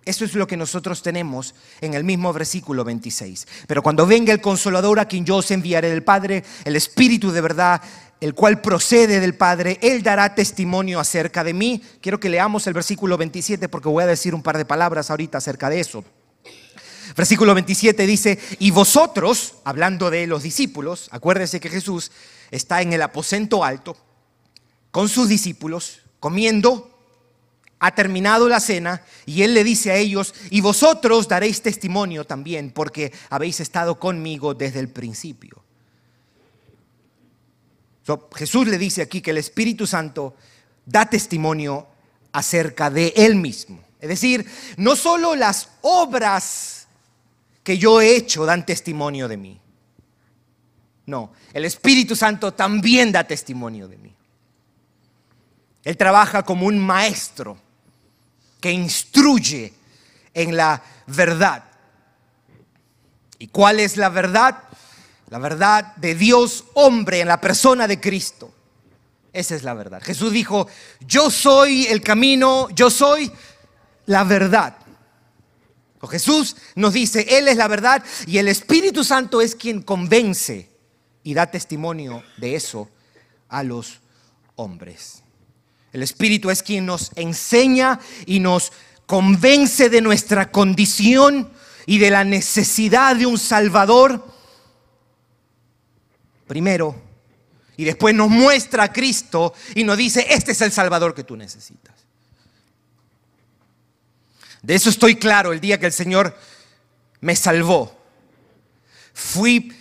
Eso 0.08 0.24
es 0.24 0.36
lo 0.36 0.48
que 0.48 0.56
nosotros 0.56 1.02
tenemos 1.02 1.54
en 1.82 1.94
el 1.94 2.06
mismo 2.06 2.32
versículo 2.32 2.86
26. 2.86 3.46
Pero 3.68 3.84
cuando 3.84 4.08
venga 4.08 4.32
el 4.32 4.40
consolador 4.40 5.02
a 5.02 5.06
quien 5.06 5.26
yo 5.26 5.36
os 5.36 5.52
enviaré 5.52 5.90
del 5.90 6.02
Padre, 6.02 6.46
el 6.64 6.78
Espíritu 6.78 7.30
de 7.30 7.42
verdad, 7.42 7.82
el 8.20 8.34
cual 8.34 8.62
procede 8.62 9.20
del 9.20 9.36
Padre, 9.36 9.78
Él 9.82 10.02
dará 10.02 10.34
testimonio 10.34 11.00
acerca 11.00 11.44
de 11.44 11.54
mí. 11.54 11.82
Quiero 12.02 12.20
que 12.20 12.30
leamos 12.30 12.66
el 12.68 12.74
versículo 12.74 13.18
27 13.18 13.70
porque 13.70 13.90
voy 13.90 14.04
a 14.04 14.08
decir 14.08 14.34
un 14.34 14.42
par 14.42 14.58
de 14.58 14.66
palabras 14.66 15.12
ahorita 15.12 15.38
acerca 15.38 15.70
de 15.70 15.80
eso. 15.80 16.04
Versículo 17.16 17.54
27 17.54 18.06
dice, 18.06 18.40
y 18.60 18.72
vosotros, 18.72 19.56
hablando 19.64 20.10
de 20.10 20.28
los 20.28 20.44
discípulos, 20.44 21.10
acuérdense 21.12 21.60
que 21.60 21.70
Jesús 21.70 22.12
está 22.52 22.82
en 22.82 22.94
el 22.94 23.02
aposento 23.02 23.64
alto 23.64 23.96
con 24.92 25.10
sus 25.10 25.30
discípulos, 25.30 26.02
comiendo, 26.20 26.98
ha 27.80 27.94
terminado 27.94 28.50
la 28.50 28.60
cena 28.60 29.04
y 29.26 29.44
él 29.44 29.54
le 29.54 29.64
dice 29.64 29.92
a 29.92 29.96
ellos, 29.96 30.34
y 30.50 30.62
vosotros 30.62 31.28
daréis 31.28 31.62
testimonio 31.62 32.26
también 32.26 32.72
porque 32.72 33.14
habéis 33.30 33.60
estado 33.60 34.00
conmigo 34.00 34.54
desde 34.56 34.80
el 34.80 34.90
principio. 34.90 35.67
Jesús 38.36 38.68
le 38.68 38.78
dice 38.78 39.02
aquí 39.02 39.22
que 39.22 39.32
el 39.32 39.38
Espíritu 39.38 39.86
Santo 39.86 40.36
da 40.86 41.06
testimonio 41.06 41.88
acerca 42.32 42.90
de 42.90 43.14
él 43.16 43.36
mismo. 43.36 43.80
Es 44.00 44.10
decir, 44.10 44.46
no 44.78 44.96
solo 44.96 45.36
las 45.36 45.70
obras 45.82 46.88
que 47.64 47.78
yo 47.78 48.00
he 48.00 48.16
hecho 48.16 48.46
dan 48.46 48.66
testimonio 48.66 49.28
de 49.28 49.38
mí. 49.38 49.60
No, 51.06 51.32
el 51.54 51.66
Espíritu 51.66 52.16
Santo 52.16 52.54
también 52.54 53.12
da 53.12 53.26
testimonio 53.26 53.88
de 53.88 53.98
mí. 53.98 54.16
Él 55.84 55.98
trabaja 55.98 56.44
como 56.44 56.66
un 56.66 56.80
maestro 56.80 57.58
que 58.60 58.72
instruye 58.72 59.74
en 60.34 60.56
la 60.56 60.84
verdad. 61.08 61.64
¿Y 63.39 63.48
cuál 63.48 63.80
es 63.80 63.98
la 63.98 64.10
verdad? 64.10 64.63
La 65.30 65.40
verdad 65.40 65.96
de 65.98 66.16
Dios 66.16 66.66
hombre 66.74 67.20
en 67.20 67.28
la 67.28 67.42
persona 67.42 67.88
de 67.88 68.00
Cristo. 68.00 68.54
Esa 69.34 69.56
es 69.56 69.63
la 69.63 69.74
verdad. 69.74 70.02
Jesús 70.02 70.32
dijo, 70.32 70.68
yo 71.02 71.30
soy 71.30 71.86
el 71.88 72.02
camino, 72.02 72.70
yo 72.70 72.90
soy 72.90 73.32
la 74.06 74.24
verdad. 74.24 74.78
O 76.00 76.08
Jesús 76.08 76.56
nos 76.76 76.94
dice, 76.94 77.26
Él 77.38 77.48
es 77.48 77.58
la 77.58 77.68
verdad 77.68 78.04
y 78.26 78.38
el 78.38 78.48
Espíritu 78.48 79.04
Santo 79.04 79.42
es 79.42 79.56
quien 79.56 79.82
convence 79.82 80.70
y 81.24 81.34
da 81.34 81.52
testimonio 81.52 82.24
de 82.38 82.56
eso 82.56 82.90
a 83.50 83.63
los 83.63 84.00
hombres. 84.56 85.24
El 85.92 86.04
Espíritu 86.04 86.50
es 86.50 86.63
quien 86.63 86.86
nos 86.86 87.12
enseña 87.16 88.00
y 88.26 88.40
nos 88.40 88.72
convence 89.06 89.90
de 89.90 90.02
nuestra 90.02 90.52
condición 90.52 91.52
y 91.86 91.98
de 91.98 92.12
la 92.12 92.24
necesidad 92.24 93.16
de 93.16 93.26
un 93.26 93.38
Salvador. 93.38 94.37
Primero. 96.48 96.96
Y 97.76 97.84
después 97.84 98.16
nos 98.16 98.30
muestra 98.30 98.86
a 98.86 98.94
Cristo 98.94 99.54
y 99.76 99.84
nos 99.84 99.98
dice, 99.98 100.26
este 100.30 100.54
es 100.54 100.62
el 100.62 100.72
Salvador 100.72 101.14
que 101.14 101.24
tú 101.24 101.36
necesitas. 101.36 101.96
De 104.64 104.76
eso 104.76 104.90
estoy 104.90 105.16
claro 105.16 105.54
el 105.54 105.62
día 105.62 105.80
que 105.80 105.86
el 105.86 105.94
Señor 105.94 106.36
me 107.22 107.36
salvó. 107.36 107.96
Fui 109.14 109.74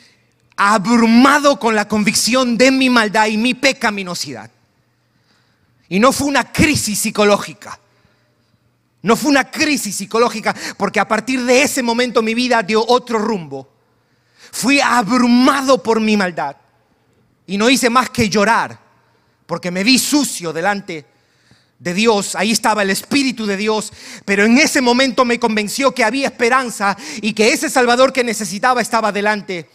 abrumado 0.56 1.58
con 1.58 1.74
la 1.74 1.88
convicción 1.88 2.56
de 2.56 2.70
mi 2.70 2.90
maldad 2.90 3.26
y 3.26 3.36
mi 3.36 3.54
pecaminosidad. 3.54 4.50
Y 5.88 6.00
no 6.00 6.12
fue 6.12 6.26
una 6.26 6.52
crisis 6.52 6.98
psicológica. 6.98 7.78
No 9.02 9.16
fue 9.16 9.30
una 9.30 9.50
crisis 9.50 9.96
psicológica 9.96 10.54
porque 10.76 11.00
a 11.00 11.06
partir 11.06 11.44
de 11.44 11.62
ese 11.62 11.82
momento 11.82 12.22
mi 12.22 12.34
vida 12.34 12.62
dio 12.62 12.84
otro 12.86 13.18
rumbo. 13.18 13.75
Fui 14.52 14.80
abrumado 14.80 15.82
por 15.82 16.00
mi 16.00 16.16
maldad 16.16 16.56
y 17.46 17.58
no 17.58 17.70
hice 17.70 17.90
más 17.90 18.10
que 18.10 18.28
llorar 18.28 18.86
porque 19.46 19.70
me 19.70 19.84
vi 19.84 19.98
sucio 19.98 20.52
delante 20.52 21.06
de 21.78 21.94
Dios, 21.94 22.34
ahí 22.34 22.52
estaba 22.52 22.82
el 22.82 22.90
Espíritu 22.90 23.46
de 23.46 23.56
Dios, 23.56 23.92
pero 24.24 24.44
en 24.44 24.58
ese 24.58 24.80
momento 24.80 25.24
me 25.24 25.38
convenció 25.38 25.94
que 25.94 26.04
había 26.04 26.28
esperanza 26.28 26.96
y 27.20 27.32
que 27.32 27.52
ese 27.52 27.68
Salvador 27.68 28.12
que 28.12 28.24
necesitaba 28.24 28.80
estaba 28.80 29.12
delante 29.12 29.68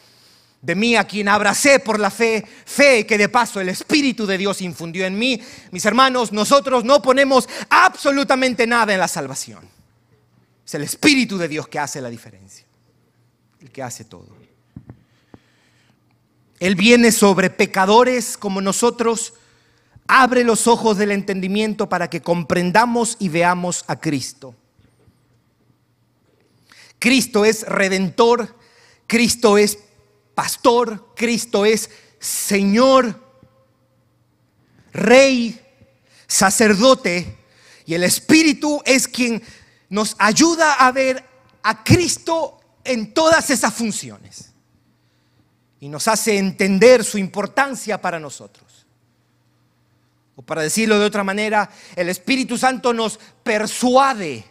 de 0.62 0.76
mí 0.76 0.96
a 0.96 1.06
quien 1.06 1.28
abracé 1.28 1.80
por 1.80 2.00
la 2.00 2.12
fe, 2.12 2.46
fe 2.66 3.06
que 3.06 3.18
de 3.18 3.30
paso 3.30 3.60
el 3.60 3.70
Espíritu 3.70 4.26
de 4.26 4.38
Dios 4.38 4.62
infundió 4.62 5.06
en 5.06 5.18
mí. 5.18 5.42
Mis 5.72 5.86
hermanos, 5.86 6.32
nosotros 6.32 6.84
no 6.84 7.02
ponemos 7.02 7.48
absolutamente 7.70 8.68
nada 8.68 8.94
en 8.94 9.00
la 9.00 9.08
salvación. 9.08 9.68
Es 10.66 10.74
el 10.76 10.84
Espíritu 10.84 11.38
de 11.38 11.48
Dios 11.48 11.68
que 11.68 11.80
hace 11.80 12.02
la 12.02 12.10
diferencia, 12.10 12.66
el 13.60 13.72
que 13.72 13.82
hace 13.82 14.06
todo. 14.06 14.41
Él 16.62 16.76
viene 16.76 17.12
sobre 17.12 17.50
pecadores 17.50 18.38
como 18.38 18.62
nosotros, 18.62 19.34
abre 20.06 20.43
los 20.43 20.67
ojos 20.67 20.95
del 20.95 21.10
entendimiento 21.10 21.89
para 21.89 22.08
que 22.08 22.21
comprendamos 22.21 23.17
y 23.17 23.30
veamos 23.30 23.84
a 23.88 24.00
Cristo. 24.00 24.54
Cristo 27.00 27.45
es 27.45 27.63
redentor, 27.63 28.56
Cristo 29.08 29.58
es 29.58 29.80
pastor, 30.36 31.15
Cristo 31.15 31.65
es 31.65 31.89
Señor, 32.19 33.19
Rey, 34.93 35.60
sacerdote, 36.28 37.39
y 37.88 37.95
el 37.95 38.04
Espíritu 38.04 38.84
es 38.86 39.08
quien 39.08 39.41
nos 39.89 40.15
ayuda 40.19 40.74
a 40.74 40.91
ver 40.91 41.26
a 41.63 41.84
Cristo 41.84 42.60
en 42.84 43.15
todas 43.15 43.50
esas 43.50 43.74
funciones 43.74 44.51
y 45.82 45.89
nos 45.89 46.08
hace 46.08 46.38
entender 46.38 47.04
su 47.04 47.17
importancia 47.17 48.00
para 48.00 48.20
nosotros. 48.20 48.86
O 50.36 50.44
para 50.44 50.62
decirlo 50.62 50.98
de 51.00 51.06
otra 51.06 51.24
manera, 51.24 51.70
el 51.96 52.08
Espíritu 52.08 52.58
Santo 52.58 52.94
nos 52.94 53.20
persuade 53.44 54.46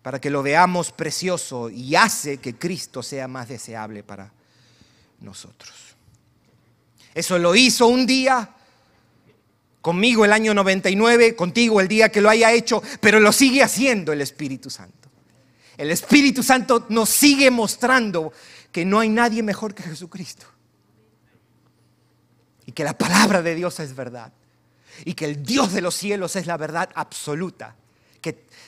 para 0.00 0.20
que 0.20 0.30
lo 0.30 0.44
veamos 0.44 0.92
precioso 0.92 1.68
y 1.68 1.96
hace 1.96 2.38
que 2.38 2.54
Cristo 2.54 3.02
sea 3.02 3.26
más 3.26 3.48
deseable 3.48 4.04
para 4.04 4.32
nosotros. 5.20 5.74
Eso 7.12 7.38
lo 7.40 7.52
hizo 7.56 7.88
un 7.88 8.06
día, 8.06 8.48
conmigo 9.80 10.24
el 10.24 10.32
año 10.32 10.54
99, 10.54 11.34
contigo 11.34 11.80
el 11.80 11.88
día 11.88 12.10
que 12.10 12.20
lo 12.20 12.30
haya 12.30 12.52
hecho, 12.52 12.80
pero 13.00 13.18
lo 13.18 13.32
sigue 13.32 13.64
haciendo 13.64 14.12
el 14.12 14.20
Espíritu 14.20 14.70
Santo. 14.70 15.08
El 15.76 15.90
Espíritu 15.90 16.42
Santo 16.42 16.86
nos 16.88 17.08
sigue 17.08 17.50
mostrando 17.50 18.32
que 18.72 18.84
no 18.84 19.00
hay 19.00 19.08
nadie 19.08 19.42
mejor 19.42 19.74
que 19.74 19.82
Jesucristo. 19.82 20.46
Y 22.64 22.72
que 22.72 22.84
la 22.84 22.96
palabra 22.96 23.42
de 23.42 23.54
Dios 23.54 23.78
es 23.80 23.94
verdad. 23.94 24.32
Y 25.04 25.14
que 25.14 25.26
el 25.26 25.42
Dios 25.42 25.72
de 25.72 25.82
los 25.82 25.94
cielos 25.94 26.36
es 26.36 26.46
la 26.46 26.56
verdad 26.56 26.90
absoluta 26.94 27.76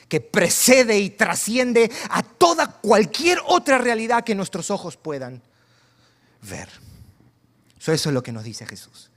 que, 0.09 0.21
precede 0.21 0.99
y 0.99 1.11
trasciende 1.11 1.91
a 2.09 2.23
toda 2.23 2.67
cualquier 2.67 3.39
otra 3.45 3.77
realidad 3.77 4.23
que 4.23 4.35
nuestros 4.35 4.71
ojos 4.71 4.97
puedan 4.97 5.41
ver. 6.49 6.69
Eso 7.79 7.93
es 7.93 8.05
lo 8.07 8.23
que 8.23 8.31
nos 8.31 8.43
dice 8.43 8.65
Jesús. 8.65 9.09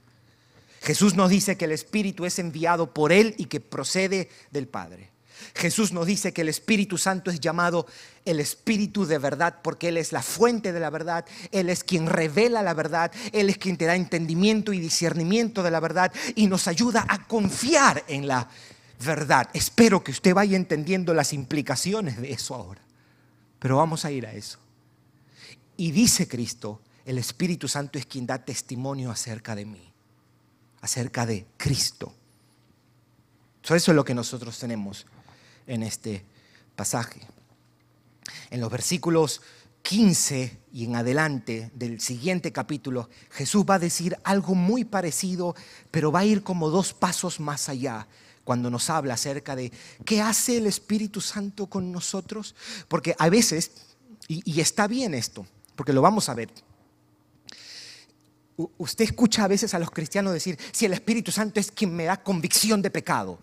Jesús 0.81 1.15
nos 1.15 1.29
dice 1.29 1.57
que 1.57 1.65
el 1.65 1.71
Espíritu 1.71 2.25
es 2.25 2.39
enviado 2.39 2.93
por 2.93 3.11
Él 3.11 3.35
y 3.37 3.45
que 3.45 3.59
procede 3.59 4.29
del 4.51 4.67
Padre. 4.67 5.12
Jesús 5.55 5.91
nos 5.91 6.05
dice 6.05 6.33
que 6.33 6.41
el 6.41 6.49
Espíritu 6.49 6.97
Santo 6.97 7.31
es 7.31 7.39
llamado 7.39 7.85
el 8.25 8.39
Espíritu 8.39 9.05
de 9.05 9.17
verdad 9.17 9.57
porque 9.61 9.89
Él 9.89 9.97
es 9.97 10.11
la 10.11 10.23
fuente 10.23 10.71
de 10.71 10.79
la 10.79 10.89
verdad, 10.89 11.25
Él 11.51 11.69
es 11.69 11.83
quien 11.83 12.07
revela 12.07 12.61
la 12.61 12.73
verdad, 12.73 13.11
Él 13.31 13.49
es 13.49 13.57
quien 13.57 13.77
te 13.77 13.85
da 13.85 13.95
entendimiento 13.95 14.73
y 14.73 14.79
discernimiento 14.79 15.63
de 15.63 15.71
la 15.71 15.79
verdad 15.79 16.11
y 16.35 16.47
nos 16.47 16.67
ayuda 16.67 17.05
a 17.07 17.27
confiar 17.27 18.03
en 18.07 18.27
la 18.27 18.47
verdad. 19.05 19.49
Espero 19.53 20.03
que 20.03 20.11
usted 20.11 20.33
vaya 20.33 20.55
entendiendo 20.55 21.13
las 21.13 21.33
implicaciones 21.33 22.21
de 22.21 22.31
eso 22.31 22.55
ahora, 22.55 22.81
pero 23.59 23.77
vamos 23.77 24.05
a 24.05 24.11
ir 24.11 24.25
a 24.25 24.33
eso. 24.33 24.59
Y 25.77 25.91
dice 25.91 26.27
Cristo, 26.27 26.81
el 27.05 27.17
Espíritu 27.17 27.67
Santo 27.67 27.99
es 27.99 28.05
quien 28.05 28.25
da 28.25 28.43
testimonio 28.43 29.11
acerca 29.11 29.55
de 29.55 29.65
mí, 29.65 29.91
acerca 30.81 31.25
de 31.25 31.45
Cristo. 31.57 32.13
Eso 33.63 33.75
es 33.75 33.87
lo 33.87 34.03
que 34.03 34.13
nosotros 34.13 34.59
tenemos 34.59 35.05
en 35.67 35.83
este 35.83 36.25
pasaje. 36.75 37.21
En 38.49 38.61
los 38.61 38.71
versículos 38.71 39.41
15 39.83 40.59
y 40.71 40.85
en 40.85 40.95
adelante 40.95 41.69
del 41.75 41.99
siguiente 41.99 42.51
capítulo, 42.51 43.09
Jesús 43.31 43.65
va 43.69 43.75
a 43.75 43.79
decir 43.79 44.17
algo 44.23 44.55
muy 44.55 44.85
parecido, 44.85 45.55
pero 45.91 46.11
va 46.11 46.19
a 46.19 46.25
ir 46.25 46.41
como 46.41 46.69
dos 46.69 46.93
pasos 46.93 47.39
más 47.39 47.69
allá 47.69 48.07
cuando 48.43 48.69
nos 48.69 48.89
habla 48.89 49.13
acerca 49.13 49.55
de 49.55 49.71
qué 50.05 50.21
hace 50.21 50.57
el 50.57 50.67
Espíritu 50.67 51.21
Santo 51.21 51.67
con 51.67 51.91
nosotros. 51.91 52.55
Porque 52.87 53.15
a 53.19 53.29
veces, 53.29 53.71
y, 54.27 54.59
está 54.59 54.87
bien 54.87 55.13
esto, 55.13 55.45
porque 55.75 55.93
lo 55.93 56.01
vamos 56.01 56.29
a 56.29 56.33
ver, 56.33 56.49
usted 58.77 59.05
escucha 59.05 59.43
a 59.43 59.47
veces 59.47 59.73
a 59.73 59.79
los 59.79 59.91
cristianos 59.91 60.33
decir, 60.33 60.57
si 60.71 60.85
el 60.85 60.93
Espíritu 60.93 61.31
Santo 61.31 61.59
es 61.59 61.71
quien 61.71 61.93
me 61.95 62.05
da 62.05 62.21
convicción 62.21 62.81
de 62.81 62.89
pecado. 62.89 63.39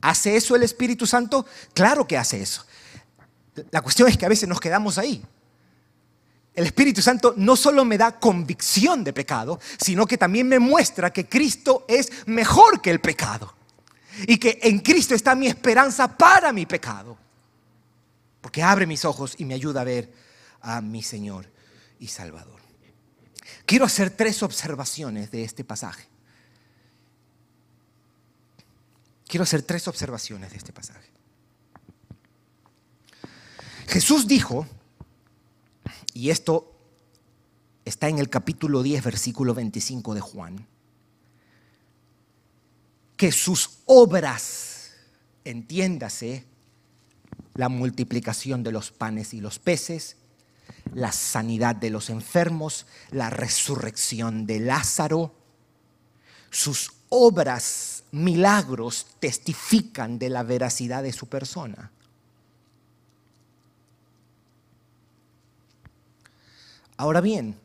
¿Hace 0.00 0.36
eso 0.36 0.54
el 0.54 0.62
Espíritu 0.62 1.06
Santo? 1.06 1.46
Claro 1.74 2.06
que 2.06 2.16
hace 2.16 2.40
eso. 2.40 2.64
La 3.70 3.82
cuestión 3.82 4.08
es 4.08 4.16
que 4.16 4.26
a 4.26 4.28
veces 4.28 4.48
nos 4.48 4.60
quedamos 4.60 4.98
ahí. 4.98 5.22
El 6.54 6.66
Espíritu 6.66 7.00
Santo 7.02 7.34
no 7.36 7.56
solo 7.56 7.84
me 7.84 7.98
da 7.98 8.18
convicción 8.18 9.04
de 9.04 9.12
pecado, 9.12 9.60
sino 9.80 10.06
que 10.06 10.18
también 10.18 10.48
me 10.48 10.58
muestra 10.58 11.12
que 11.12 11.28
Cristo 11.28 11.84
es 11.88 12.10
mejor 12.26 12.80
que 12.80 12.90
el 12.90 13.00
pecado. 13.00 13.54
Y 14.26 14.38
que 14.38 14.58
en 14.62 14.80
Cristo 14.80 15.14
está 15.14 15.34
mi 15.34 15.46
esperanza 15.46 16.16
para 16.16 16.52
mi 16.52 16.66
pecado. 16.66 17.16
Porque 18.40 18.62
abre 18.62 18.86
mis 18.86 19.04
ojos 19.04 19.34
y 19.38 19.44
me 19.44 19.54
ayuda 19.54 19.82
a 19.82 19.84
ver 19.84 20.12
a 20.60 20.80
mi 20.80 21.02
Señor 21.02 21.46
y 22.00 22.08
Salvador. 22.08 22.60
Quiero 23.64 23.84
hacer 23.84 24.10
tres 24.10 24.42
observaciones 24.42 25.30
de 25.30 25.44
este 25.44 25.62
pasaje. 25.62 26.08
Quiero 29.28 29.44
hacer 29.44 29.62
tres 29.62 29.86
observaciones 29.86 30.50
de 30.50 30.56
este 30.56 30.72
pasaje. 30.72 31.10
Jesús 33.86 34.26
dijo, 34.26 34.66
y 36.14 36.30
esto 36.30 36.74
está 37.84 38.08
en 38.08 38.18
el 38.18 38.30
capítulo 38.30 38.82
10, 38.82 39.04
versículo 39.04 39.54
25 39.54 40.14
de 40.14 40.20
Juan, 40.20 40.66
que 43.16 43.30
sus 43.30 43.80
obras, 43.84 44.92
entiéndase, 45.44 46.44
la 47.54 47.68
multiplicación 47.68 48.62
de 48.62 48.72
los 48.72 48.92
panes 48.92 49.34
y 49.34 49.40
los 49.40 49.58
peces, 49.58 50.16
la 50.94 51.12
sanidad 51.12 51.76
de 51.76 51.90
los 51.90 52.08
enfermos, 52.08 52.86
la 53.10 53.28
resurrección 53.28 54.46
de 54.46 54.60
Lázaro, 54.60 55.34
sus 56.50 56.92
obras, 57.08 57.97
milagros, 58.12 59.06
testifican 59.18 60.18
de 60.18 60.30
la 60.30 60.42
veracidad 60.42 61.02
de 61.02 61.12
su 61.12 61.26
persona. 61.26 61.90
Ahora 66.96 67.20
bien, 67.20 67.56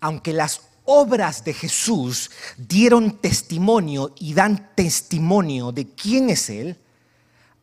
aunque 0.00 0.32
las 0.32 0.62
obras 0.84 1.44
de 1.44 1.54
Jesús 1.54 2.30
dieron 2.58 3.18
testimonio 3.18 4.12
y 4.18 4.34
dan 4.34 4.74
testimonio 4.74 5.72
de 5.72 5.88
quién 5.90 6.30
es 6.30 6.50
Él, 6.50 6.76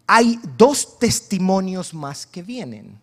hay 0.07 0.39
dos 0.57 0.97
testimonios 0.99 1.93
más 1.93 2.25
que 2.25 2.41
vienen. 2.41 2.99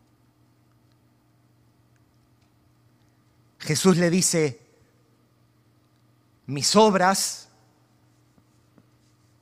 Jesús 3.59 3.97
le 3.97 4.11
dice, 4.11 4.61
mis 6.47 6.75
obras 6.75 7.48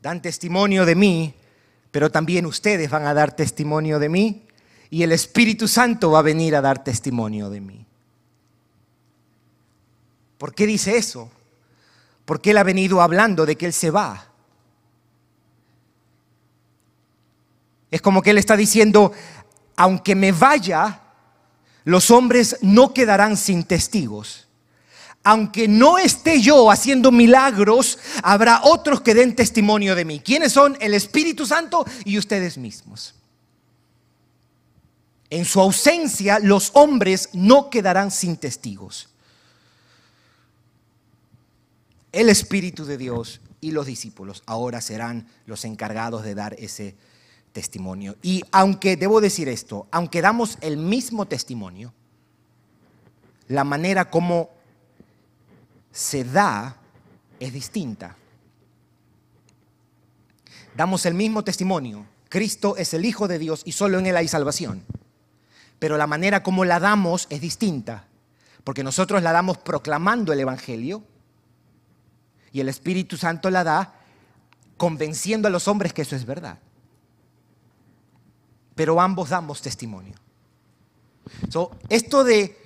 dan 0.06 0.22
testimonio 0.22 0.86
de 0.86 0.94
mí, 0.94 1.34
pero 1.90 2.12
también 2.12 2.46
ustedes 2.46 2.88
van 2.88 3.06
a 3.06 3.12
dar 3.12 3.34
testimonio 3.34 3.98
de 3.98 4.08
mí 4.08 4.46
y 4.88 5.02
el 5.02 5.10
Espíritu 5.10 5.66
Santo 5.66 6.12
va 6.12 6.20
a 6.20 6.22
venir 6.22 6.54
a 6.54 6.60
dar 6.60 6.84
testimonio 6.84 7.50
de 7.50 7.60
mí. 7.60 7.84
¿Por 10.38 10.54
qué 10.54 10.64
dice 10.64 10.96
eso? 10.96 11.28
Porque 12.24 12.52
Él 12.52 12.58
ha 12.58 12.62
venido 12.62 13.02
hablando 13.02 13.44
de 13.46 13.56
que 13.56 13.66
Él 13.66 13.72
se 13.72 13.90
va. 13.90 14.28
Es 17.90 18.00
como 18.00 18.22
que 18.22 18.30
Él 18.30 18.38
está 18.38 18.56
diciendo, 18.56 19.10
aunque 19.74 20.14
me 20.14 20.30
vaya, 20.30 21.00
los 21.82 22.12
hombres 22.12 22.58
no 22.62 22.94
quedarán 22.94 23.36
sin 23.36 23.64
testigos 23.64 24.45
aunque 25.26 25.66
no 25.66 25.98
esté 25.98 26.40
yo 26.40 26.70
haciendo 26.70 27.10
milagros, 27.10 27.98
habrá 28.22 28.60
otros 28.62 29.00
que 29.00 29.12
den 29.12 29.34
testimonio 29.34 29.96
de 29.96 30.04
mí. 30.04 30.20
¿Quiénes 30.20 30.52
son? 30.52 30.78
El 30.80 30.94
Espíritu 30.94 31.44
Santo 31.44 31.84
y 32.04 32.16
ustedes 32.16 32.56
mismos. 32.56 33.12
En 35.28 35.44
su 35.44 35.60
ausencia, 35.60 36.38
los 36.38 36.70
hombres 36.74 37.30
no 37.32 37.70
quedarán 37.70 38.12
sin 38.12 38.36
testigos. 38.36 39.08
El 42.12 42.28
Espíritu 42.28 42.84
de 42.84 42.96
Dios 42.96 43.40
y 43.60 43.72
los 43.72 43.86
discípulos 43.86 44.44
ahora 44.46 44.80
serán 44.80 45.26
los 45.44 45.64
encargados 45.64 46.22
de 46.22 46.36
dar 46.36 46.54
ese 46.56 46.94
testimonio. 47.52 48.14
Y 48.22 48.44
aunque 48.52 48.96
debo 48.96 49.20
decir 49.20 49.48
esto, 49.48 49.88
aunque 49.90 50.22
damos 50.22 50.56
el 50.60 50.76
mismo 50.76 51.26
testimonio, 51.26 51.92
la 53.48 53.64
manera 53.64 54.08
como 54.08 54.54
se 55.96 56.24
da 56.24 56.76
es 57.40 57.54
distinta. 57.54 58.16
Damos 60.76 61.06
el 61.06 61.14
mismo 61.14 61.42
testimonio. 61.42 62.06
Cristo 62.28 62.76
es 62.76 62.92
el 62.92 63.06
Hijo 63.06 63.28
de 63.28 63.38
Dios 63.38 63.62
y 63.64 63.72
solo 63.72 63.98
en 63.98 64.04
Él 64.04 64.16
hay 64.18 64.28
salvación. 64.28 64.84
Pero 65.78 65.96
la 65.96 66.06
manera 66.06 66.42
como 66.42 66.66
la 66.66 66.80
damos 66.80 67.26
es 67.30 67.40
distinta. 67.40 68.04
Porque 68.62 68.84
nosotros 68.84 69.22
la 69.22 69.32
damos 69.32 69.56
proclamando 69.56 70.34
el 70.34 70.40
Evangelio 70.40 71.02
y 72.52 72.60
el 72.60 72.68
Espíritu 72.68 73.16
Santo 73.16 73.48
la 73.48 73.64
da 73.64 73.94
convenciendo 74.76 75.48
a 75.48 75.50
los 75.50 75.66
hombres 75.66 75.94
que 75.94 76.02
eso 76.02 76.14
es 76.14 76.26
verdad. 76.26 76.58
Pero 78.74 79.00
ambos 79.00 79.30
damos 79.30 79.62
testimonio. 79.62 80.14
esto 81.88 82.22
de 82.22 82.65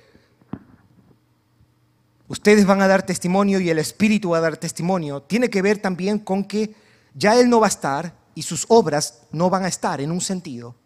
ustedes 2.31 2.65
van 2.65 2.81
a 2.81 2.87
dar 2.87 3.03
testimonio 3.03 3.59
y 3.59 3.71
el 3.71 3.81
Espíritu 3.81 4.31
va 4.31 4.39
a 4.39 4.41
dar 4.41 4.57
testimonio, 4.57 5.21
tiene 5.21 5.51
que 5.51 5.63
ver 5.63 5.79
también 5.79 6.21
con 6.21 6.45
que 6.45 6.77
ya 7.13 7.35
Él 7.35 7.51
no 7.51 7.59
va 7.59 7.67
a 7.67 7.71
estar 7.71 8.15
y 8.37 8.43
sus 8.43 8.67
obras 8.69 9.23
no 9.33 9.51
van 9.51 9.65
a 9.65 9.69
estar 9.69 10.01
en 10.01 10.13
un 10.13 10.21
sentido. 10.21 10.77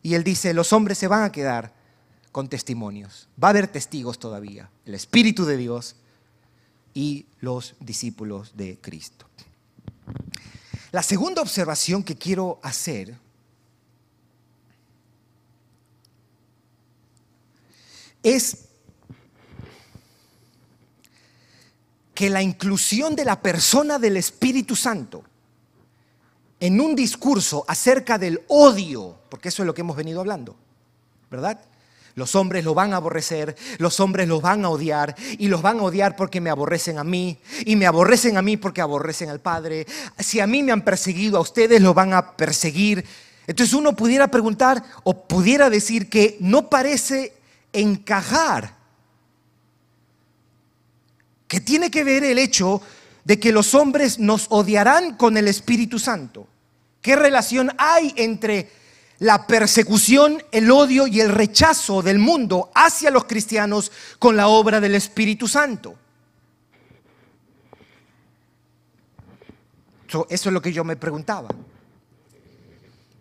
Y 0.00 0.14
Él 0.14 0.22
dice, 0.22 0.54
los 0.54 0.72
hombres 0.72 0.96
se 0.96 1.08
van 1.08 1.24
a 1.24 1.32
quedar 1.32 1.74
con 2.30 2.48
testimonios. 2.48 3.28
Va 3.42 3.48
a 3.48 3.50
haber 3.50 3.66
testigos 3.66 4.20
todavía, 4.20 4.70
el 4.86 4.94
Espíritu 4.94 5.44
de 5.44 5.56
Dios 5.56 5.96
y 6.94 7.26
los 7.40 7.74
discípulos 7.80 8.56
de 8.56 8.78
Cristo. 8.80 9.26
La 10.92 11.02
segunda 11.02 11.42
observación 11.42 12.04
que 12.04 12.16
quiero 12.16 12.60
hacer 12.62 13.18
es 18.22 18.67
que 22.18 22.28
la 22.28 22.42
inclusión 22.42 23.14
de 23.14 23.24
la 23.24 23.40
persona 23.40 23.96
del 23.96 24.16
Espíritu 24.16 24.74
Santo 24.74 25.22
en 26.58 26.80
un 26.80 26.96
discurso 26.96 27.64
acerca 27.68 28.18
del 28.18 28.40
odio, 28.48 29.20
porque 29.28 29.50
eso 29.50 29.62
es 29.62 29.68
lo 29.68 29.72
que 29.72 29.82
hemos 29.82 29.96
venido 29.96 30.18
hablando, 30.18 30.56
¿verdad? 31.30 31.60
Los 32.16 32.34
hombres 32.34 32.64
lo 32.64 32.74
van 32.74 32.92
a 32.92 32.96
aborrecer, 32.96 33.54
los 33.78 34.00
hombres 34.00 34.26
los 34.26 34.42
van 34.42 34.64
a 34.64 34.70
odiar 34.70 35.14
y 35.38 35.46
los 35.46 35.62
van 35.62 35.78
a 35.78 35.84
odiar 35.84 36.16
porque 36.16 36.40
me 36.40 36.50
aborrecen 36.50 36.98
a 36.98 37.04
mí 37.04 37.38
y 37.64 37.76
me 37.76 37.86
aborrecen 37.86 38.36
a 38.36 38.42
mí 38.42 38.56
porque 38.56 38.80
aborrecen 38.80 39.28
al 39.30 39.38
Padre. 39.38 39.86
Si 40.18 40.40
a 40.40 40.48
mí 40.48 40.64
me 40.64 40.72
han 40.72 40.82
perseguido, 40.82 41.38
a 41.38 41.42
ustedes 41.42 41.80
lo 41.80 41.94
van 41.94 42.14
a 42.14 42.36
perseguir. 42.36 43.04
Entonces 43.46 43.72
uno 43.74 43.94
pudiera 43.94 44.26
preguntar 44.26 44.82
o 45.04 45.28
pudiera 45.28 45.70
decir 45.70 46.10
que 46.10 46.36
no 46.40 46.68
parece 46.68 47.34
encajar 47.72 48.77
que 51.48 51.60
tiene 51.60 51.90
que 51.90 52.04
ver 52.04 52.22
el 52.22 52.38
hecho 52.38 52.80
de 53.24 53.40
que 53.40 53.52
los 53.52 53.74
hombres 53.74 54.18
nos 54.18 54.46
odiarán 54.50 55.16
con 55.16 55.36
el 55.36 55.48
Espíritu 55.48 55.98
Santo. 55.98 56.46
¿Qué 57.00 57.16
relación 57.16 57.72
hay 57.78 58.12
entre 58.16 58.70
la 59.18 59.46
persecución, 59.46 60.42
el 60.52 60.70
odio 60.70 61.06
y 61.06 61.20
el 61.20 61.30
rechazo 61.30 62.02
del 62.02 62.18
mundo 62.18 62.70
hacia 62.74 63.10
los 63.10 63.24
cristianos 63.24 63.90
con 64.18 64.36
la 64.36 64.48
obra 64.48 64.80
del 64.80 64.94
Espíritu 64.94 65.48
Santo? 65.48 65.96
Eso 70.06 70.26
es 70.28 70.46
lo 70.46 70.62
que 70.62 70.72
yo 70.72 70.84
me 70.84 70.96
preguntaba. 70.96 71.48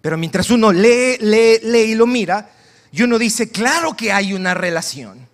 Pero 0.01 0.17
mientras 0.17 0.49
uno 0.49 0.71
lee, 0.71 1.17
lee, 1.19 1.59
lee 1.63 1.91
y 1.91 1.95
lo 1.95 2.07
mira, 2.07 2.49
y 2.91 3.01
uno 3.01 3.19
dice, 3.19 3.49
claro 3.49 3.95
que 3.95 4.11
hay 4.11 4.33
una 4.33 4.53
relación. 4.53 5.26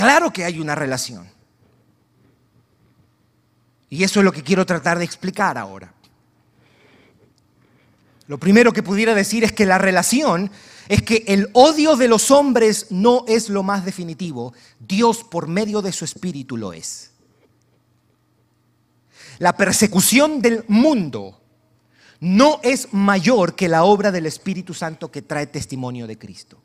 Claro 0.00 0.32
que 0.32 0.46
hay 0.46 0.58
una 0.58 0.74
relación. 0.74 1.30
Y 3.90 4.02
eso 4.02 4.20
es 4.20 4.24
lo 4.24 4.32
que 4.32 4.42
quiero 4.42 4.64
tratar 4.64 4.98
de 4.98 5.04
explicar 5.04 5.58
ahora. 5.58 5.92
Lo 8.26 8.38
primero 8.38 8.72
que 8.72 8.82
pudiera 8.82 9.14
decir 9.14 9.44
es 9.44 9.52
que 9.52 9.66
la 9.66 9.76
relación 9.76 10.50
es 10.88 11.02
que 11.02 11.24
el 11.26 11.50
odio 11.52 11.96
de 11.96 12.08
los 12.08 12.30
hombres 12.30 12.86
no 12.88 13.26
es 13.28 13.50
lo 13.50 13.62
más 13.62 13.84
definitivo. 13.84 14.54
Dios 14.78 15.22
por 15.22 15.48
medio 15.48 15.82
de 15.82 15.92
su 15.92 16.06
espíritu 16.06 16.56
lo 16.56 16.72
es. 16.72 17.10
La 19.38 19.54
persecución 19.54 20.40
del 20.40 20.64
mundo 20.66 21.42
no 22.20 22.58
es 22.62 22.88
mayor 22.94 23.54
que 23.54 23.68
la 23.68 23.84
obra 23.84 24.10
del 24.10 24.24
Espíritu 24.24 24.72
Santo 24.72 25.10
que 25.10 25.20
trae 25.20 25.46
testimonio 25.46 26.06
de 26.06 26.16
Cristo. 26.16 26.62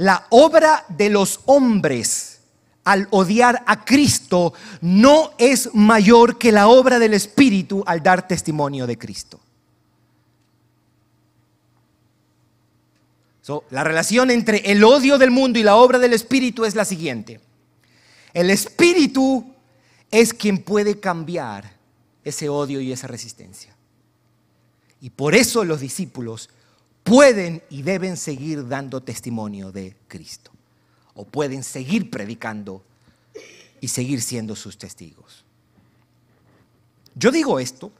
La 0.00 0.26
obra 0.30 0.86
de 0.88 1.10
los 1.10 1.40
hombres 1.44 2.40
al 2.84 3.06
odiar 3.10 3.62
a 3.66 3.84
Cristo 3.84 4.54
no 4.80 5.32
es 5.36 5.74
mayor 5.74 6.38
que 6.38 6.52
la 6.52 6.68
obra 6.68 6.98
del 6.98 7.12
Espíritu 7.12 7.84
al 7.86 8.02
dar 8.02 8.26
testimonio 8.26 8.86
de 8.86 8.96
Cristo. 8.96 9.40
la 13.70 13.84
relación 13.84 14.30
entre 14.30 14.70
el 14.70 14.84
odio 14.84 15.18
del 15.18 15.32
mundo 15.32 15.58
y 15.58 15.64
la 15.64 15.76
obra 15.76 15.98
del 15.98 16.14
Espíritu 16.14 16.64
es 16.64 16.76
la 16.76 16.86
siguiente. 16.86 17.40
El 18.32 18.48
Espíritu 18.48 19.52
es 20.10 20.32
quien 20.32 20.62
puede 20.62 20.98
cambiar 20.98 21.74
ese 22.24 22.48
odio 22.48 22.80
y 22.80 22.92
esa 22.92 23.06
resistencia. 23.06 23.76
Y 25.02 25.10
por 25.10 25.34
eso 25.34 25.64
los 25.64 25.80
discípulos 25.80 26.48
pueden 27.02 27.62
y 27.70 27.82
deben 27.82 28.16
seguir 28.16 28.68
dando 28.68 29.02
testimonio 29.02 29.72
de 29.72 29.96
Cristo. 30.08 30.50
O 31.14 31.24
pueden 31.24 31.62
seguir 31.62 32.10
predicando 32.10 32.82
y 33.80 33.88
seguir 33.88 34.22
siendo 34.22 34.54
sus 34.56 34.78
testigos. 34.78 35.44
Yo 37.14 37.30
digo 37.30 37.58
esto 37.58 37.92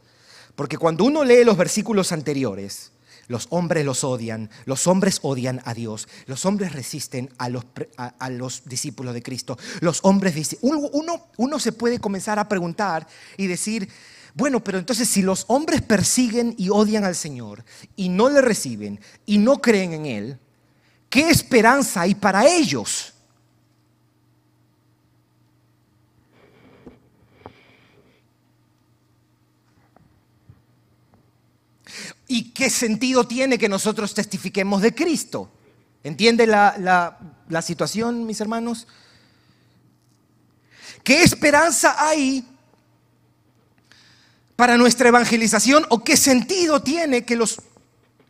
porque 0.54 0.78
cuando 0.78 1.04
uno 1.04 1.24
lee 1.24 1.44
los 1.44 1.56
versículos 1.56 2.12
anteriores, 2.12 2.92
los 3.28 3.46
hombres 3.50 3.84
los 3.84 4.04
odian, 4.04 4.50
los 4.64 4.86
hombres 4.86 5.20
odian 5.22 5.62
a 5.64 5.72
Dios, 5.72 6.08
los 6.26 6.44
hombres 6.44 6.72
resisten 6.72 7.30
a 7.38 7.48
los, 7.48 8.64
discípulos 8.64 9.14
de 9.14 9.22
Cristo, 9.22 9.56
los 9.80 10.00
hombres 10.02 10.58
uno, 10.62 11.28
uno 11.36 11.58
se 11.58 11.72
puede 11.72 12.00
comenzar 12.00 12.38
a 12.38 12.48
preguntar 12.48 13.06
y 13.36 13.46
decir, 13.46 13.88
bueno, 14.34 14.62
pero 14.62 14.78
entonces 14.78 15.08
si 15.08 15.22
los 15.22 15.44
hombres 15.48 15.82
persiguen 15.82 16.54
y 16.56 16.68
odian 16.70 17.04
al 17.04 17.16
Señor 17.16 17.64
y 17.96 18.08
no 18.08 18.28
le 18.28 18.40
reciben 18.40 19.00
y 19.26 19.38
no 19.38 19.60
creen 19.60 19.92
en 19.92 20.06
Él, 20.06 20.38
¿qué 21.08 21.30
esperanza 21.30 22.02
hay 22.02 22.14
para 22.14 22.46
ellos? 22.46 23.14
¿Y 32.32 32.50
qué 32.50 32.70
sentido 32.70 33.26
tiene 33.26 33.58
que 33.58 33.68
nosotros 33.68 34.14
testifiquemos 34.14 34.82
de 34.82 34.94
Cristo? 34.94 35.50
¿Entiende 36.04 36.46
la, 36.46 37.18
situación, 37.60 38.24
mis 38.24 38.40
hermanos? 38.40 38.86
¿Qué 41.02 41.24
esperanza 41.24 41.96
hay 41.98 42.46
para 44.60 44.76
nuestra 44.76 45.08
evangelización 45.08 45.86
o 45.88 46.04
qué 46.04 46.18
sentido 46.18 46.82
tiene 46.82 47.24
que 47.24 47.34
los 47.34 47.62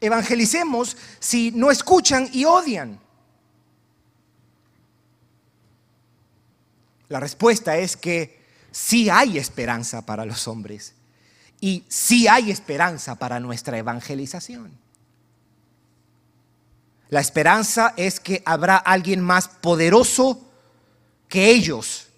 evangelicemos 0.01 0.97
si 1.19 1.51
no 1.51 1.73
escuchan 1.73 2.29
y 2.33 2.45
odian? 2.45 3.01
La 7.09 7.19
respuesta 7.19 7.77
es 7.79 7.97
que 7.97 8.45
sí 8.71 9.11
hay 9.11 9.39
esperanza 9.39 10.07
para 10.07 10.25
los 10.25 10.47
hombres 10.47 10.95
y 11.61 11.83
sí 11.89 12.29
hay 12.29 12.53
esperanza 12.53 13.17
para 13.17 13.41
nuestra 13.41 13.77
evangelización. 13.77 14.71
La 17.09 17.19
esperanza 17.19 17.93
es 17.97 18.21
que 18.21 18.41
habrá 18.47 18.77
alguien 18.77 19.21
más 19.21 19.49
poderoso 19.49 20.49
que 21.27 21.51
ellos 21.51 22.10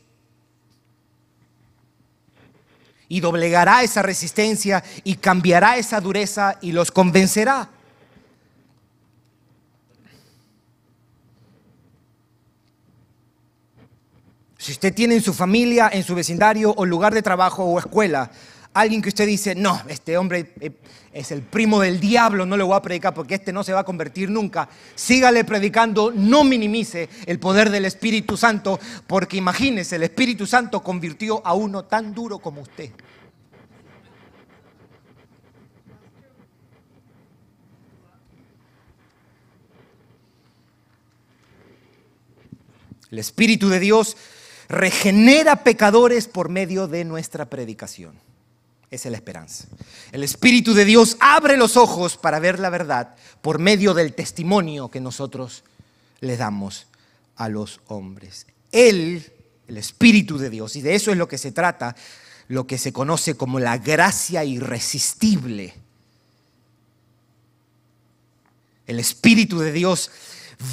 y 3.12 3.20
doblegará 3.20 3.83
esa 3.83 4.01
resistencia 4.01 4.83
y 5.05 5.16
cambiará 5.16 5.77
esa 5.77 6.01
dureza 6.01 6.57
y 6.62 6.72
los 6.72 6.90
convencerá. 6.90 7.68
Si 14.57 14.72
usted 14.72 14.94
tiene 14.94 15.16
en 15.16 15.22
su 15.22 15.35
familia, 15.35 15.90
en 15.92 16.05
su 16.05 16.14
vecindario 16.14 16.72
o 16.75 16.87
lugar 16.87 17.12
de 17.12 17.20
trabajo 17.20 17.64
o 17.64 17.79
escuela 17.79 18.31
alguien 18.74 19.02
que 19.02 19.11
usted 19.11 19.26
dice, 19.26 19.54
no, 19.54 19.80
este 19.88 20.16
hombre 20.16 20.52
eh, 20.61 20.72
es 21.12 21.30
el 21.30 21.42
primo 21.42 21.80
del 21.80 22.00
diablo, 22.00 22.46
no 22.46 22.56
le 22.56 22.62
voy 22.62 22.76
a 22.76 22.82
predicar 22.82 23.12
porque 23.12 23.35
este 23.35 23.52
no 23.52 23.62
se 23.62 23.72
va 23.72 23.80
a 23.80 23.85
convertir 23.85 24.30
nunca. 24.30 24.68
Sígale 24.94 25.44
predicando, 25.44 26.12
no 26.14 26.44
minimice 26.44 27.08
el 27.26 27.38
poder 27.38 27.70
del 27.70 27.85
Espíritu 27.85 28.37
Santo, 28.37 28.80
porque 29.06 29.37
imagínese, 29.37 29.96
el 29.96 30.04
Espíritu 30.04 30.46
Santo 30.46 30.82
convirtió 30.82 31.46
a 31.46 31.54
uno 31.54 31.85
tan 31.85 32.14
duro 32.14 32.38
como 32.38 32.62
usted. 32.62 32.90
El 43.11 43.18
Espíritu 43.18 43.68
de 43.68 43.78
Dios 43.78 44.16
regenera 44.70 45.64
pecadores 45.64 46.28
por 46.28 46.48
medio 46.48 46.88
de 46.88 47.04
nuestra 47.04 47.44
predicación. 47.44 48.32
Es 48.92 49.07
la 49.07 49.16
esperanza. 49.16 49.64
El 50.12 50.22
Espíritu 50.22 50.74
de 50.74 50.85
Dios 50.85 51.16
abre 51.18 51.57
los 51.57 51.78
ojos 51.78 52.18
para 52.18 52.38
ver 52.40 52.59
la 52.59 52.68
verdad 52.68 53.14
por 53.40 53.59
medio 53.59 53.94
del 53.94 54.12
testimonio 54.12 54.90
que 54.90 55.00
nosotros 55.00 55.64
le 56.20 56.37
damos 56.37 56.87
a 57.37 57.48
los 57.48 57.81
hombres. 57.87 58.46
Él, 58.70 59.33
el 59.66 59.78
Espíritu 59.78 60.37
de 60.37 60.50
Dios, 60.50 60.76
y 60.76 60.83
de 60.83 60.94
eso 60.94 61.11
es 61.11 61.16
lo 61.16 61.26
que 61.26 61.38
se 61.38 61.52
trata, 61.52 61.96
lo 62.48 62.66
que 62.66 62.76
se 62.76 62.92
conoce 62.92 63.35
como 63.35 63.59
la 63.59 63.78
gracia 63.78 64.44
irresistible. 64.44 65.72
El 68.87 69.00
Espíritu 69.00 69.59
de 69.61 69.72
Dios 69.72 70.11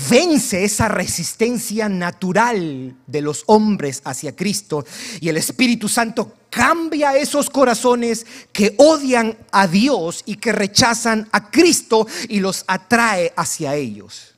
vence 0.09 0.65
esa 0.65 0.89
resistencia 0.89 1.87
natural 1.87 2.97
de 3.07 3.21
los 3.21 3.45
hombres 3.45 4.01
hacia 4.03 4.35
Cristo 4.35 4.85
y 5.21 5.29
el 5.29 5.37
Espíritu 5.37 5.87
Santo 5.87 6.33
cambia 6.49 7.15
esos 7.17 7.49
corazones 7.49 8.25
que 8.51 8.75
odian 8.77 9.37
a 9.51 9.67
Dios 9.67 10.23
y 10.25 10.35
que 10.35 10.51
rechazan 10.51 11.27
a 11.31 11.49
Cristo 11.49 12.07
y 12.27 12.39
los 12.39 12.63
atrae 12.67 13.33
hacia 13.35 13.75
ellos. 13.75 14.35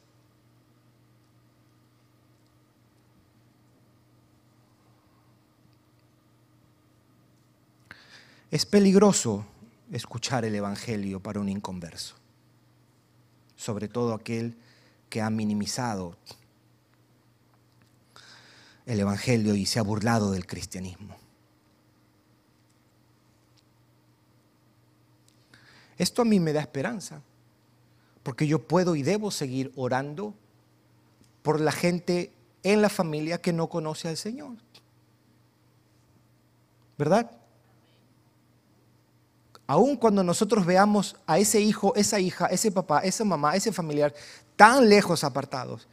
Es 8.52 8.65
peligroso 8.65 9.45
escuchar 9.91 10.43
el 10.43 10.54
Evangelio 10.54 11.21
para 11.21 11.39
un 11.39 11.47
inconverso, 11.47 12.15
sobre 13.56 13.88
todo 13.88 14.13
aquel 14.13 14.58
que 15.10 15.21
ha 15.21 15.30
minimizado 15.30 16.17
el 18.86 19.00
Evangelio 19.00 19.56
y 19.56 19.65
se 19.65 19.80
ha 19.80 19.84
burlado 19.84 20.32
del 20.32 20.45
cristianismo. 20.45 21.15
Esto 26.02 26.24
a 26.24 26.26
mí 26.26 26.40
me 26.40 26.52
da 26.52 26.62
esperanza, 26.62 27.22
porque 28.24 28.48
yo 28.48 28.58
puedo 28.58 28.96
y 28.96 29.04
debo 29.04 29.30
seguir 29.30 29.72
orando 29.76 30.34
por 31.44 31.62
la 31.62 31.72
gente 31.72 32.34
en 32.64 32.82
la 32.82 32.90
familia 32.90 33.40
que 33.40 33.54
no 33.54 33.68
conoce 33.68 34.08
al 34.08 34.18
Señor. 34.18 34.56
¿Verdad? 36.98 37.30
Aun 39.68 39.96
cuando 39.96 40.24
nosotros 40.24 40.66
veamos 40.66 41.18
a 41.28 41.38
ese 41.38 41.62
hijo, 41.62 41.94
esa 41.94 42.20
hija, 42.20 42.48
ese 42.48 42.72
papá, 42.72 43.02
esa 43.02 43.24
mamá, 43.24 43.56
ese 43.56 43.72
familiar 43.72 44.12
tan 44.56 44.90
lejos 44.90 45.24
apartados, 45.24 45.88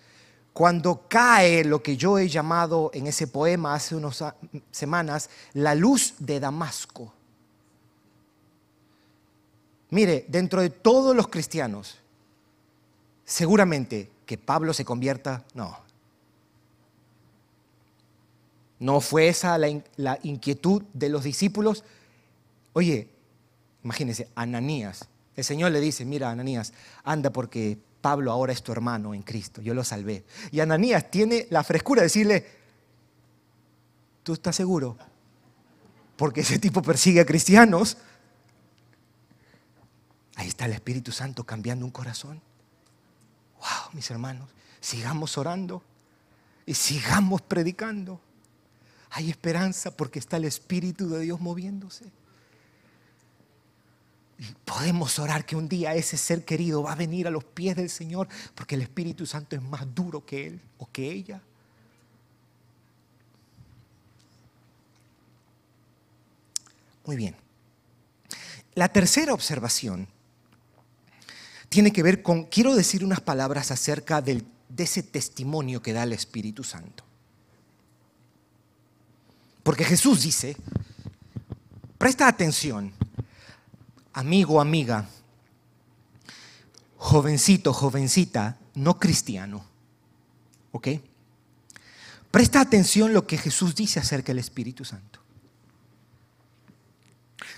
cuando 0.54 1.02
cae 1.06 1.64
lo 1.64 1.82
que 1.82 1.98
yo 1.98 2.18
he 2.18 2.30
llamado 2.30 2.90
en 2.94 3.08
ese 3.08 3.26
poema 3.26 3.74
hace 3.74 3.94
unas 3.94 4.24
semanas, 4.70 5.28
la 5.52 5.74
luz 5.74 6.14
de 6.18 6.40
Damasco. 6.40 7.12
Mire, 9.90 10.26
dentro 10.28 10.60
de 10.60 10.70
todos 10.70 11.16
los 11.16 11.28
cristianos, 11.28 11.98
seguramente 13.24 14.10
que 14.26 14.36
Pablo 14.38 14.74
se 14.74 14.84
convierta, 14.84 15.44
no. 15.54 15.76
No 18.78 19.00
fue 19.00 19.28
esa 19.28 19.58
la, 19.58 20.18
inquietud 20.22 20.82
de 20.92 21.08
los 21.08 21.24
discípulos. 21.24 21.84
Oye, 22.74 23.08
imagínense, 23.82 24.28
Ananías, 24.34 25.08
el 25.34 25.44
Señor 25.44 25.72
le 25.72 25.80
dice, 25.80 26.04
mira, 26.04 26.30
Ananías, 26.30 26.72
anda 27.04 27.30
porque 27.30 27.78
Pablo 28.00 28.30
ahora 28.30 28.52
es 28.52 28.62
tu 28.62 28.70
hermano 28.70 29.14
en 29.14 29.22
Cristo, 29.22 29.60
yo 29.62 29.74
lo 29.74 29.82
salvé. 29.82 30.24
Y 30.52 30.60
Ananías 30.60 31.10
tiene 31.10 31.46
la 31.50 31.64
frescura 31.64 32.02
de 32.02 32.06
decirle, 32.06 32.46
¿tú 34.22 34.34
estás 34.34 34.54
seguro? 34.54 34.96
Porque 36.16 36.42
ese 36.42 36.58
tipo 36.58 36.82
persigue 36.82 37.20
a 37.20 37.26
cristianos. 37.26 37.96
Ahí 40.38 40.46
está 40.46 40.66
el 40.66 40.72
Espíritu 40.72 41.10
Santo 41.10 41.42
cambiando 41.42 41.84
un 41.84 41.90
corazón. 41.90 42.40
Wow, 43.56 43.90
mis 43.92 44.08
hermanos, 44.08 44.48
sigamos 44.80 45.36
orando 45.36 45.82
y 46.64 46.74
sigamos 46.74 47.42
predicando. 47.42 48.20
Hay 49.10 49.30
esperanza 49.30 49.96
porque 49.96 50.20
está 50.20 50.36
el 50.36 50.44
Espíritu 50.44 51.08
de 51.08 51.18
Dios 51.22 51.40
moviéndose. 51.40 52.04
Y 54.38 54.44
podemos 54.64 55.18
orar 55.18 55.44
que 55.44 55.56
un 55.56 55.68
día 55.68 55.96
ese 55.96 56.16
ser 56.16 56.44
querido 56.44 56.84
va 56.84 56.92
a 56.92 56.94
venir 56.94 57.26
a 57.26 57.30
los 57.30 57.42
pies 57.42 57.74
del 57.74 57.90
Señor 57.90 58.28
porque 58.54 58.76
el 58.76 58.82
Espíritu 58.82 59.26
Santo 59.26 59.56
es 59.56 59.62
más 59.62 59.92
duro 59.92 60.24
que 60.24 60.46
él 60.46 60.60
o 60.78 60.88
que 60.88 61.10
ella. 61.10 61.42
Muy 67.04 67.16
bien. 67.16 67.34
La 68.76 68.88
tercera 68.88 69.34
observación 69.34 70.06
tiene 71.68 71.92
que 71.92 72.02
ver 72.02 72.22
con, 72.22 72.44
quiero 72.44 72.74
decir 72.74 73.04
unas 73.04 73.20
palabras 73.20 73.70
acerca 73.70 74.22
de 74.22 74.44
ese 74.76 75.02
testimonio 75.02 75.82
que 75.82 75.92
da 75.92 76.02
el 76.02 76.12
Espíritu 76.12 76.64
Santo. 76.64 77.04
Porque 79.62 79.84
Jesús 79.84 80.22
dice, 80.22 80.56
presta 81.98 82.26
atención, 82.26 82.92
amigo, 84.14 84.60
amiga, 84.60 85.06
jovencito, 86.96 87.74
jovencita, 87.74 88.56
no 88.74 88.98
cristiano, 88.98 89.64
¿ok? 90.72 90.88
Presta 92.30 92.60
atención 92.60 93.12
lo 93.12 93.26
que 93.26 93.38
Jesús 93.38 93.74
dice 93.74 94.00
acerca 94.00 94.28
del 94.28 94.38
Espíritu 94.38 94.84
Santo. 94.84 95.20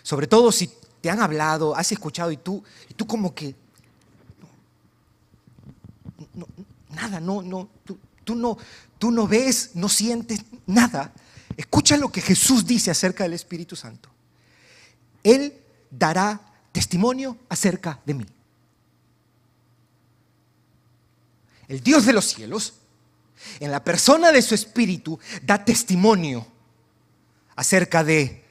Sobre 0.02 0.26
todo 0.26 0.50
si 0.52 0.70
te 1.00 1.10
han 1.10 1.20
hablado, 1.20 1.76
has 1.76 1.92
escuchado 1.92 2.30
y 2.30 2.36
tú, 2.36 2.62
y 2.88 2.94
tú 2.94 3.06
como 3.06 3.34
que, 3.34 3.54
nada, 6.90 7.20
no, 7.20 7.42
no, 7.42 7.68
tú, 7.84 7.98
tú, 8.24 8.34
no, 8.34 8.58
tú 8.98 9.10
no 9.10 9.26
ves, 9.26 9.70
no 9.74 9.88
sientes 9.88 10.40
nada. 10.66 11.12
Escucha 11.56 11.96
lo 11.96 12.10
que 12.10 12.20
Jesús 12.20 12.66
dice 12.66 12.90
acerca 12.90 13.24
del 13.24 13.34
Espíritu 13.34 13.76
Santo. 13.76 14.08
Él 15.22 15.54
dará 15.90 16.40
testimonio 16.72 17.36
acerca 17.48 18.00
de 18.06 18.14
mí. 18.14 18.26
El 21.68 21.82
Dios 21.82 22.04
de 22.04 22.12
los 22.12 22.24
cielos, 22.24 22.74
en 23.60 23.70
la 23.70 23.84
persona 23.84 24.32
de 24.32 24.42
su 24.42 24.54
espíritu, 24.54 25.18
da 25.42 25.64
testimonio 25.64 26.46
acerca 27.54 28.02
de 28.02 28.44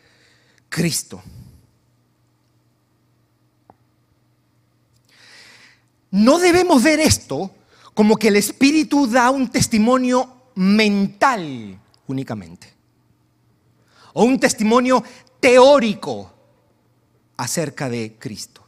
Cristo. 0.69 1.21
No 6.11 6.39
debemos 6.39 6.81
ver 6.81 6.99
esto 6.99 7.53
como 7.99 8.15
que 8.15 8.29
el 8.29 8.37
espíritu 8.37 9.07
da 9.07 9.29
un 9.29 9.49
testimonio 9.49 10.51
mental 10.55 11.77
únicamente, 12.07 12.73
o 14.13 14.23
un 14.23 14.39
testimonio 14.39 15.03
teórico 15.37 16.33
acerca 17.35 17.89
de 17.89 18.15
Cristo. 18.17 18.65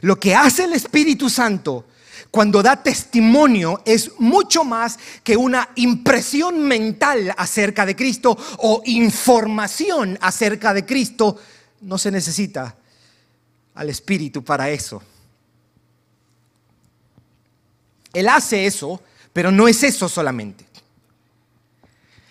Lo 0.00 0.18
que 0.18 0.34
hace 0.34 0.64
el 0.64 0.72
Espíritu 0.72 1.30
Santo 1.30 1.86
cuando 2.32 2.64
da 2.64 2.82
testimonio 2.82 3.80
es 3.84 4.10
mucho 4.18 4.64
más 4.64 4.98
que 5.22 5.36
una 5.36 5.68
impresión 5.76 6.60
mental 6.60 7.32
acerca 7.36 7.86
de 7.86 7.94
Cristo 7.94 8.36
o 8.58 8.82
información 8.86 10.18
acerca 10.20 10.74
de 10.74 10.84
Cristo. 10.84 11.38
No 11.82 11.96
se 11.96 12.10
necesita 12.10 12.74
al 13.76 13.88
Espíritu 13.88 14.42
para 14.42 14.68
eso. 14.68 15.00
Él 18.12 18.28
hace 18.28 18.66
eso, 18.66 19.02
pero 19.32 19.50
no 19.50 19.68
es 19.68 19.82
eso 19.82 20.08
solamente. 20.08 20.66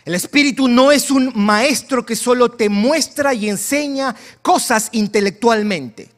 El 0.05 0.15
Espíritu 0.15 0.69
no 0.69 0.91
es 0.91 1.11
un 1.11 1.33
maestro 1.35 2.05
que 2.05 2.15
solo 2.15 2.49
te 2.49 2.69
muestra 2.69 3.33
y 3.33 3.49
enseña 3.49 4.15
cosas 4.41 4.89
intelectualmente. 4.93 6.09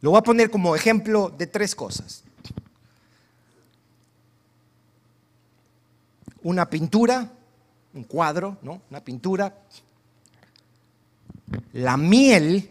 Lo 0.00 0.10
voy 0.10 0.18
a 0.18 0.22
poner 0.22 0.50
como 0.50 0.74
ejemplo 0.74 1.28
de 1.28 1.46
tres 1.46 1.74
cosas. 1.74 2.24
Una 6.42 6.68
pintura, 6.68 7.30
un 7.92 8.04
cuadro, 8.04 8.56
¿no? 8.62 8.82
Una 8.90 9.04
pintura. 9.04 9.54
La 11.74 11.96
miel 11.96 12.68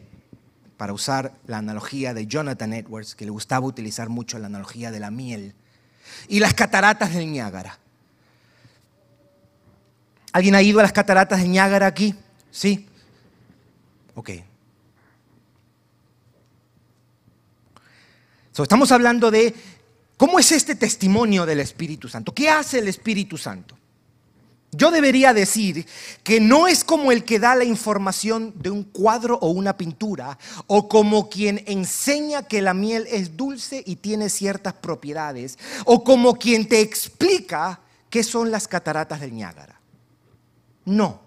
para 0.82 0.94
usar 0.94 1.36
la 1.46 1.60
analogía 1.60 2.16
de 2.16 2.26
Jonathan 2.26 2.74
Edwards, 2.74 3.14
que 3.14 3.24
le 3.24 3.30
gustaba 3.30 3.68
utilizar 3.68 4.10
mucho 4.10 4.40
la 4.40 4.48
analogía 4.48 4.90
de 4.90 5.00
la 5.00 5.12
miel, 5.12 5.54
y 6.28 6.40
las 6.40 6.56
cataratas 6.56 7.14
del 7.14 7.32
Niágara. 7.32 7.78
¿Alguien 10.32 10.56
ha 10.56 10.62
ido 10.64 10.80
a 10.80 10.82
las 10.82 10.92
cataratas 10.92 11.40
del 11.40 11.52
Niágara 11.52 11.86
aquí? 11.86 12.16
¿Sí? 12.50 12.88
Ok. 14.16 14.32
estamos 18.58 18.92
hablando 18.92 19.30
de 19.30 19.54
cómo 20.18 20.40
es 20.40 20.52
este 20.52 20.74
testimonio 20.74 21.46
del 21.46 21.60
Espíritu 21.60 22.10
Santo. 22.10 22.34
¿Qué 22.34 22.50
hace 22.50 22.80
el 22.80 22.88
Espíritu 22.88 23.38
Santo? 23.38 23.78
Yo 24.74 24.90
debería 24.90 25.34
decir 25.34 25.86
que 26.24 26.40
no 26.40 26.66
es 26.66 26.86
como 26.86 27.12
el 27.12 27.26
que 27.26 27.40
da 27.40 27.56
la 27.56 27.66
información 27.66 28.54
de 28.56 28.70
un 28.70 28.84
cuadro 28.84 29.38
o 29.42 29.50
una 29.50 29.76
pintura, 29.76 30.38
o 30.68 30.88
como 30.88 31.30
quien 31.30 31.62
enseña 31.68 32.44
que 32.44 32.62
la 32.62 32.74
miel 32.74 33.06
es 33.12 33.36
dulce 33.36 33.84
y 33.86 33.98
tiene 33.98 34.30
ciertas 34.30 34.74
propiedades, 34.74 35.60
o 35.84 36.06
como 36.06 36.36
quien 36.36 36.70
te 36.70 36.80
explica 36.80 37.82
qué 38.10 38.24
son 38.24 38.50
las 38.50 38.70
cataratas 38.70 39.20
del 39.20 39.36
Niágara. 39.36 39.78
No. 40.86 41.20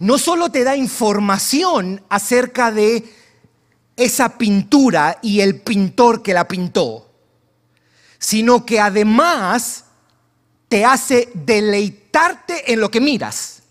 No 0.00 0.18
solo 0.18 0.50
te 0.50 0.64
da 0.64 0.76
información 0.76 2.02
acerca 2.10 2.70
de 2.70 3.10
esa 3.96 4.36
pintura 4.36 5.18
y 5.22 5.40
el 5.40 5.60
pintor 5.62 6.22
que 6.22 6.34
la 6.34 6.46
pintó, 6.46 7.10
sino 8.18 8.66
que 8.66 8.80
además 8.80 9.86
te 10.72 10.86
hace 10.86 11.28
deleitarte 11.34 12.72
en 12.72 12.80
lo 12.80 12.90
que 12.90 12.98
miras. 12.98 13.62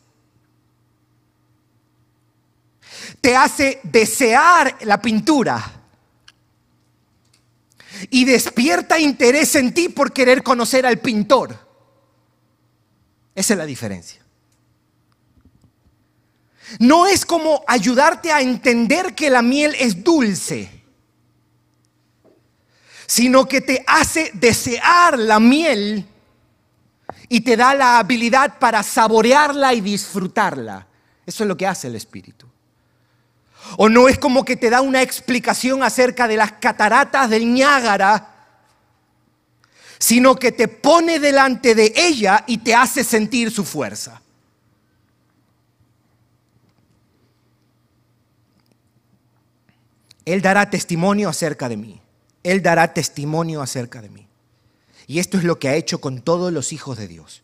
Te 3.19 3.35
hace 3.35 3.79
desear 3.81 4.77
la 4.81 5.01
pintura. 5.01 5.81
Y 8.11 8.23
despierta 8.23 8.99
interés 8.99 9.55
en 9.55 9.73
ti 9.73 9.89
por 9.89 10.13
querer 10.13 10.43
conocer 10.43 10.85
al 10.85 10.99
pintor. 10.99 11.57
Esa 13.33 13.53
es 13.55 13.57
la 13.57 13.65
diferencia. 13.65 14.21
No 16.77 17.07
es 17.07 17.25
como 17.25 17.63
ayudarte 17.65 18.31
a 18.31 18.41
entender 18.41 19.15
que 19.15 19.31
la 19.31 19.41
miel 19.41 19.75
es 19.79 20.03
dulce, 20.03 20.69
sino 23.07 23.47
que 23.47 23.61
te 23.61 23.83
hace 23.87 24.29
desear 24.35 25.17
la 25.17 25.39
miel 25.39 26.07
y 27.33 27.39
te 27.39 27.55
da 27.55 27.73
la 27.73 27.97
habilidad 27.97 28.59
para 28.59 28.83
saborearla 28.83 29.73
y 29.73 29.79
disfrutarla. 29.79 30.85
Eso 31.25 31.45
es 31.45 31.47
lo 31.47 31.55
que 31.55 31.65
hace 31.65 31.87
el 31.87 31.95
Espíritu. 31.95 32.45
O 33.77 33.87
no 33.87 34.09
es 34.09 34.19
como 34.19 34.43
que 34.43 34.57
te 34.57 34.69
da 34.69 34.81
una 34.81 35.01
explicación 35.01 35.81
acerca 35.81 36.27
de 36.27 36.35
las 36.35 36.51
cataratas 36.51 37.29
del 37.29 37.53
Niágara, 37.53 38.35
sino 39.97 40.35
que 40.35 40.51
te 40.51 40.67
pone 40.67 41.21
delante 41.21 41.73
de 41.73 41.93
ella 41.95 42.43
y 42.47 42.57
te 42.57 42.75
hace 42.75 43.01
sentir 43.01 43.49
su 43.49 43.63
fuerza. 43.63 44.21
Él 50.25 50.41
dará 50.41 50.69
testimonio 50.69 51.29
acerca 51.29 51.69
de 51.69 51.77
mí. 51.77 52.01
Él 52.43 52.61
dará 52.61 52.93
testimonio 52.93 53.61
acerca 53.61 54.01
de 54.01 54.09
mí. 54.09 54.30
Y 55.07 55.19
esto 55.19 55.37
es 55.37 55.43
lo 55.43 55.59
que 55.59 55.69
ha 55.69 55.75
hecho 55.75 55.99
con 55.99 56.21
todos 56.21 56.51
los 56.53 56.73
hijos 56.73 56.97
de 56.97 57.07
Dios. 57.07 57.41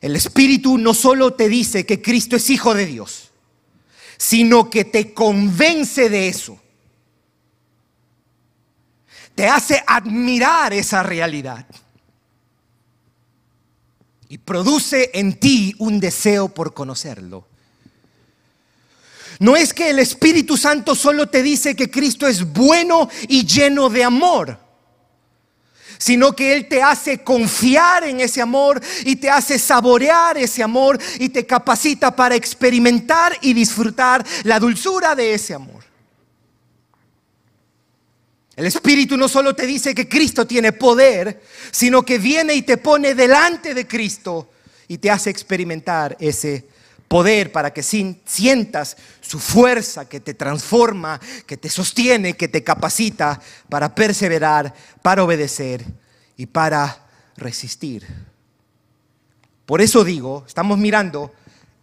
El 0.00 0.16
Espíritu 0.16 0.78
no 0.78 0.94
solo 0.94 1.34
te 1.34 1.48
dice 1.48 1.86
que 1.86 2.02
Cristo 2.02 2.36
es 2.36 2.50
hijo 2.50 2.74
de 2.74 2.86
Dios, 2.86 3.30
sino 4.16 4.68
que 4.68 4.84
te 4.84 5.14
convence 5.14 6.08
de 6.08 6.28
eso. 6.28 6.58
Te 9.34 9.46
hace 9.46 9.82
admirar 9.86 10.72
esa 10.72 11.02
realidad. 11.02 11.66
Y 14.28 14.38
produce 14.38 15.10
en 15.14 15.38
ti 15.38 15.74
un 15.78 16.00
deseo 16.00 16.48
por 16.48 16.74
conocerlo. 16.74 17.46
No 19.38 19.56
es 19.56 19.74
que 19.74 19.90
el 19.90 19.98
Espíritu 19.98 20.56
Santo 20.56 20.94
solo 20.94 21.28
te 21.28 21.42
dice 21.42 21.74
que 21.74 21.90
Cristo 21.90 22.26
es 22.26 22.44
bueno 22.52 23.08
y 23.28 23.44
lleno 23.44 23.88
de 23.88 24.04
amor, 24.04 24.58
sino 26.02 26.34
que 26.34 26.52
Él 26.52 26.66
te 26.66 26.82
hace 26.82 27.22
confiar 27.22 28.02
en 28.02 28.18
ese 28.18 28.42
amor 28.42 28.82
y 29.04 29.14
te 29.14 29.30
hace 29.30 29.56
saborear 29.56 30.36
ese 30.36 30.60
amor 30.60 30.98
y 31.20 31.28
te 31.28 31.46
capacita 31.46 32.16
para 32.16 32.34
experimentar 32.34 33.38
y 33.40 33.52
disfrutar 33.52 34.26
la 34.42 34.58
dulzura 34.58 35.14
de 35.14 35.32
ese 35.32 35.54
amor. 35.54 35.84
El 38.56 38.66
Espíritu 38.66 39.16
no 39.16 39.28
solo 39.28 39.54
te 39.54 39.64
dice 39.64 39.94
que 39.94 40.08
Cristo 40.08 40.44
tiene 40.44 40.72
poder, 40.72 41.40
sino 41.70 42.02
que 42.02 42.18
viene 42.18 42.54
y 42.54 42.62
te 42.62 42.78
pone 42.78 43.14
delante 43.14 43.72
de 43.72 43.86
Cristo 43.86 44.50
y 44.88 44.98
te 44.98 45.08
hace 45.08 45.30
experimentar 45.30 46.16
ese 46.18 46.66
poder 47.12 47.52
para 47.52 47.74
que 47.74 47.82
sientas 47.82 48.96
su 49.20 49.38
fuerza 49.38 50.08
que 50.08 50.18
te 50.18 50.32
transforma, 50.32 51.20
que 51.46 51.58
te 51.58 51.68
sostiene, 51.68 52.38
que 52.38 52.48
te 52.48 52.64
capacita 52.64 53.38
para 53.68 53.94
perseverar, 53.94 54.72
para 55.02 55.22
obedecer 55.22 55.84
y 56.38 56.46
para 56.46 57.04
resistir. 57.36 58.06
Por 59.66 59.82
eso 59.82 60.04
digo, 60.04 60.44
estamos 60.46 60.78
mirando, 60.78 61.34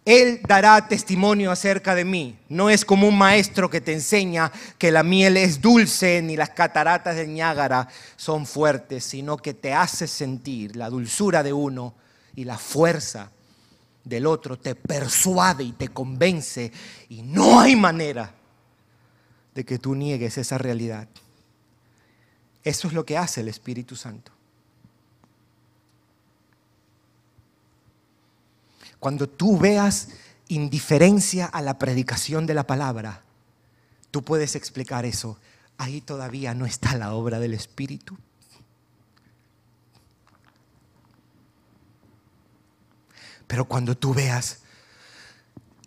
Él 0.04 0.42
dará 0.48 0.88
testimonio 0.88 1.52
acerca 1.52 1.94
de 1.94 2.06
mí. 2.06 2.40
No 2.50 2.72
es 2.72 2.84
como 2.84 3.08
un 3.08 3.16
maestro 3.16 3.70
que 3.70 3.82
te 3.82 3.94
enseña 3.94 4.52
que 4.80 4.92
la 4.92 5.04
miel 5.04 5.38
es 5.38 5.62
dulce 5.62 6.24
ni 6.24 6.38
las 6.38 6.50
cataratas 6.50 7.16
del 7.16 7.32
Niágara 7.32 7.88
son 8.16 8.48
fuertes, 8.48 9.04
sino 9.04 9.38
que 9.38 9.54
te 9.54 9.76
hace 9.76 10.08
sentir 10.08 10.76
la 10.76 10.90
dulzura 10.90 11.44
de 11.44 11.54
uno 11.54 11.94
y 12.36 12.46
la 12.46 12.58
fuerza 12.58 13.30
del 14.04 14.26
otro 14.26 14.58
te 14.58 14.76
persuade 14.76 15.64
y 15.64 15.72
te 15.74 15.90
convence 15.90 16.72
y 17.10 17.22
no 17.22 17.60
hay 17.60 17.76
manera 17.76 18.34
de 19.54 19.66
que 19.66 19.80
tú 19.80 19.96
niegues 19.96 20.38
esa 20.38 20.58
realidad. 20.58 21.08
Eso 22.64 22.88
es 22.88 22.94
lo 22.94 23.06
que 23.06 23.18
hace 23.18 23.42
el 23.42 23.48
Espíritu 23.48 23.96
Santo. 23.96 24.32
Cuando 29.00 29.30
tú 29.30 29.58
veas 29.58 30.10
indiferencia 30.50 31.46
a 31.46 31.62
la 31.62 31.78
predicación 31.78 32.46
de 32.46 32.54
la 32.54 32.68
palabra, 32.68 33.24
tú 34.12 34.24
puedes 34.24 34.56
explicar 34.56 35.06
eso. 35.06 35.38
Ahí 35.78 36.02
todavía 36.02 36.54
no 36.54 36.66
está 36.66 36.98
la 36.98 37.14
obra 37.14 37.40
del 37.40 37.54
Espíritu. 37.54 38.18
Pero 43.50 43.66
cuando 43.66 43.98
tú 43.98 44.14
veas 44.14 44.60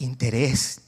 interés, 0.01 0.81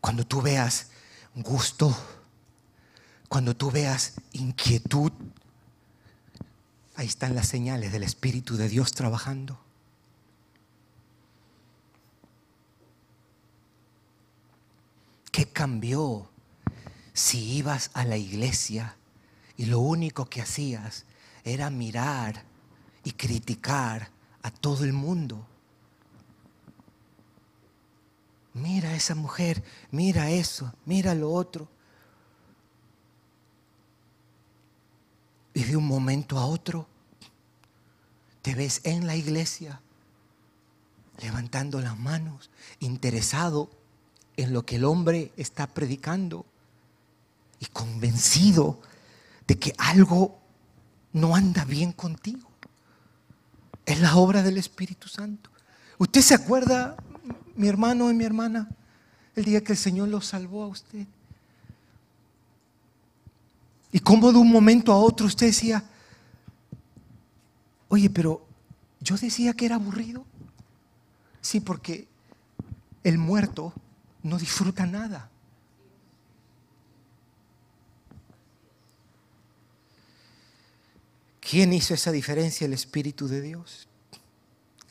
cuando 0.00 0.24
tú 0.24 0.40
veas 0.40 0.90
gusto, 1.34 1.92
cuando 3.28 3.56
tú 3.56 3.72
veas 3.72 4.12
inquietud, 4.30 5.10
ahí 6.94 7.08
están 7.08 7.34
las 7.34 7.48
señales 7.48 7.90
del 7.90 8.04
Espíritu 8.04 8.56
de 8.56 8.68
Dios 8.68 8.92
trabajando. 8.92 9.58
¿Qué 15.32 15.46
cambió 15.46 16.30
si 17.12 17.56
ibas 17.56 17.90
a 17.94 18.04
la 18.04 18.16
iglesia 18.16 18.96
y 19.56 19.66
lo 19.66 19.80
único 19.80 20.26
que 20.26 20.42
hacías 20.42 21.06
era 21.42 21.70
mirar 21.70 22.49
y 23.04 23.12
criticar 23.12 24.10
a 24.42 24.50
todo 24.50 24.84
el 24.84 24.92
mundo. 24.92 25.46
Mira 28.54 28.90
a 28.90 28.94
esa 28.94 29.14
mujer, 29.14 29.62
mira 29.90 30.30
eso, 30.30 30.72
mira 30.84 31.14
lo 31.14 31.30
otro. 31.30 31.68
Y 35.54 35.64
de 35.64 35.76
un 35.76 35.86
momento 35.86 36.38
a 36.38 36.46
otro 36.46 36.86
te 38.42 38.54
ves 38.54 38.80
en 38.84 39.06
la 39.06 39.16
iglesia 39.16 39.80
levantando 41.20 41.80
las 41.80 41.98
manos, 41.98 42.50
interesado 42.80 43.70
en 44.36 44.52
lo 44.52 44.64
que 44.64 44.76
el 44.76 44.84
hombre 44.84 45.32
está 45.36 45.66
predicando 45.66 46.46
y 47.58 47.66
convencido 47.66 48.80
de 49.46 49.58
que 49.58 49.74
algo 49.76 50.38
no 51.12 51.36
anda 51.36 51.64
bien 51.64 51.92
contigo. 51.92 52.49
Es 53.90 53.98
la 53.98 54.14
obra 54.14 54.44
del 54.44 54.56
Espíritu 54.56 55.08
Santo. 55.08 55.50
¿Usted 55.98 56.20
se 56.20 56.32
acuerda, 56.32 56.94
mi 57.56 57.66
hermano 57.66 58.08
y 58.08 58.14
mi 58.14 58.22
hermana, 58.22 58.68
el 59.34 59.44
día 59.44 59.64
que 59.64 59.72
el 59.72 59.78
Señor 59.78 60.06
lo 60.06 60.20
salvó 60.20 60.62
a 60.62 60.68
usted? 60.68 61.08
Y 63.90 63.98
cómo 63.98 64.30
de 64.30 64.38
un 64.38 64.48
momento 64.48 64.92
a 64.92 64.96
otro 64.96 65.26
usted 65.26 65.46
decía, 65.46 65.82
oye, 67.88 68.08
pero 68.08 68.46
yo 69.00 69.16
decía 69.16 69.54
que 69.54 69.66
era 69.66 69.74
aburrido. 69.74 70.24
Sí, 71.40 71.58
porque 71.58 72.06
el 73.02 73.18
muerto 73.18 73.72
no 74.22 74.38
disfruta 74.38 74.86
nada. 74.86 75.29
¿Quién 81.50 81.72
hizo 81.72 81.94
esa 81.94 82.12
diferencia? 82.12 82.64
El 82.64 82.72
Espíritu 82.74 83.26
de 83.26 83.40
Dios. 83.40 83.88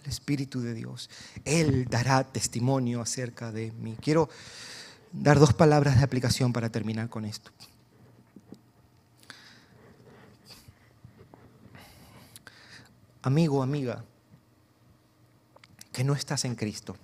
El 0.04 0.10
Espíritu 0.10 0.60
de 0.60 0.74
Dios. 0.74 1.10
Él 1.46 1.86
dará 1.86 2.26
testimonio 2.26 3.00
acerca 3.00 3.54
de 3.54 3.72
mí. 3.72 3.96
Quiero 4.02 4.28
dar 5.14 5.40
dos 5.40 5.54
palabras 5.54 5.98
de 5.98 6.04
aplicación 6.04 6.52
para 6.52 6.70
terminar 6.70 7.08
con 7.08 7.24
esto. 7.24 7.52
Amigo, 13.22 13.64
amiga, 13.64 14.04
que 15.94 16.04
no 16.04 16.14
estás 16.14 16.44
en 16.44 16.56
Cristo. 16.56 16.98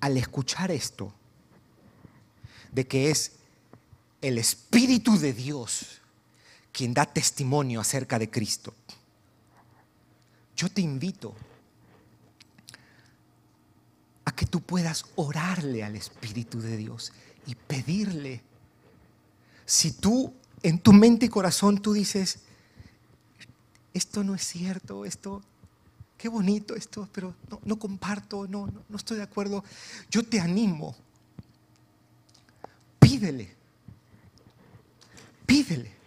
Al 0.00 0.16
escuchar 0.16 0.72
esto, 0.72 1.14
de 2.72 2.84
que 2.88 3.12
es 3.12 3.36
el 4.22 4.38
Espíritu 4.38 5.16
de 5.20 5.32
Dios 5.32 6.00
quien 6.74 6.92
da 6.92 7.06
testimonio 7.06 7.80
acerca 7.80 8.18
de 8.18 8.28
Cristo. 8.28 8.74
Yo 10.56 10.68
te 10.68 10.80
invito 10.80 11.32
a 14.24 14.32
que 14.32 14.44
tú 14.44 14.60
puedas 14.60 15.04
orarle 15.14 15.84
al 15.84 15.94
Espíritu 15.94 16.60
de 16.60 16.76
Dios 16.76 17.12
y 17.46 17.54
pedirle. 17.54 18.42
Si 19.64 19.92
tú 19.92 20.34
en 20.64 20.80
tu 20.80 20.92
mente 20.92 21.26
y 21.26 21.28
corazón 21.28 21.80
tú 21.80 21.92
dices, 21.92 22.40
esto 23.92 24.24
no 24.24 24.34
es 24.34 24.42
cierto, 24.44 25.04
esto, 25.04 25.42
qué 26.18 26.28
bonito 26.28 26.74
esto, 26.74 27.08
pero 27.12 27.36
no, 27.64 27.78
comparto, 27.78 28.48
no, 28.48 28.66
no 28.88 28.96
estoy 28.96 29.18
de 29.18 29.22
acuerdo, 29.22 29.62
yo 30.10 30.24
te 30.24 30.40
animo, 30.40 30.96
pídele, 32.98 33.54
pídele. 35.46 36.03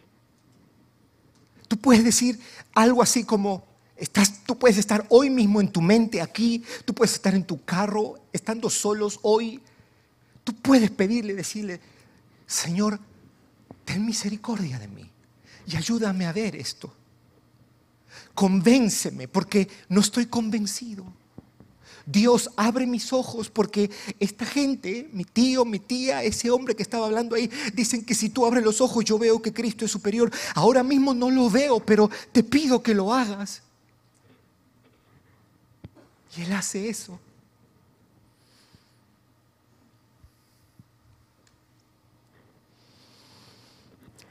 Tú 1.67 1.77
puedes 1.77 2.03
decir 2.03 2.39
algo 2.73 3.01
así 3.01 3.23
como, 3.23 3.65
estás, 3.95 4.43
tú 4.45 4.57
puedes 4.57 4.77
estar 4.77 5.05
hoy 5.09 5.29
mismo 5.29 5.59
en 5.59 5.71
tu 5.71 5.81
mente 5.81 6.21
aquí, 6.21 6.63
tú 6.85 6.93
puedes 6.93 7.13
estar 7.13 7.33
en 7.35 7.43
tu 7.43 7.63
carro, 7.63 8.19
estando 8.31 8.69
solos 8.69 9.19
hoy. 9.23 9.61
Tú 10.43 10.53
puedes 10.55 10.91
pedirle, 10.91 11.33
decirle, 11.33 11.81
Señor, 12.45 12.99
ten 13.83 14.05
misericordia 14.05 14.79
de 14.79 14.87
mí 14.87 15.11
y 15.65 15.75
ayúdame 15.75 16.25
a 16.25 16.33
ver 16.33 16.55
esto. 16.55 16.93
Convénceme 18.33 19.27
porque 19.27 19.67
no 19.89 19.99
estoy 20.01 20.27
convencido. 20.27 21.05
Dios, 22.07 22.49
abre 22.55 22.87
mis 22.87 23.11
ojos 23.11 23.49
porque 23.49 23.91
esta 24.17 24.45
gente, 24.45 25.09
mi 25.11 25.25
tío, 25.25 25.65
mi 25.65 25.77
tía, 25.77 26.23
ese 26.23 26.49
hombre 26.49 26.73
que 26.73 26.81
estaba 26.81 27.05
hablando 27.05 27.35
ahí, 27.35 27.51
dicen 27.73 28.05
que 28.05 28.15
si 28.15 28.29
tú 28.29 28.45
abres 28.45 28.63
los 28.63 28.79
ojos 28.79 29.03
yo 29.03 29.19
veo 29.19 29.41
que 29.41 29.51
Cristo 29.51 29.83
es 29.83 29.91
superior. 29.91 30.31
Ahora 30.55 30.83
mismo 30.83 31.13
no 31.13 31.29
lo 31.29 31.49
veo, 31.49 31.81
pero 31.81 32.09
te 32.31 32.43
pido 32.43 32.81
que 32.81 32.95
lo 32.95 33.13
hagas. 33.13 33.61
Y 36.37 36.43
Él 36.43 36.53
hace 36.53 36.87
eso. 36.87 37.19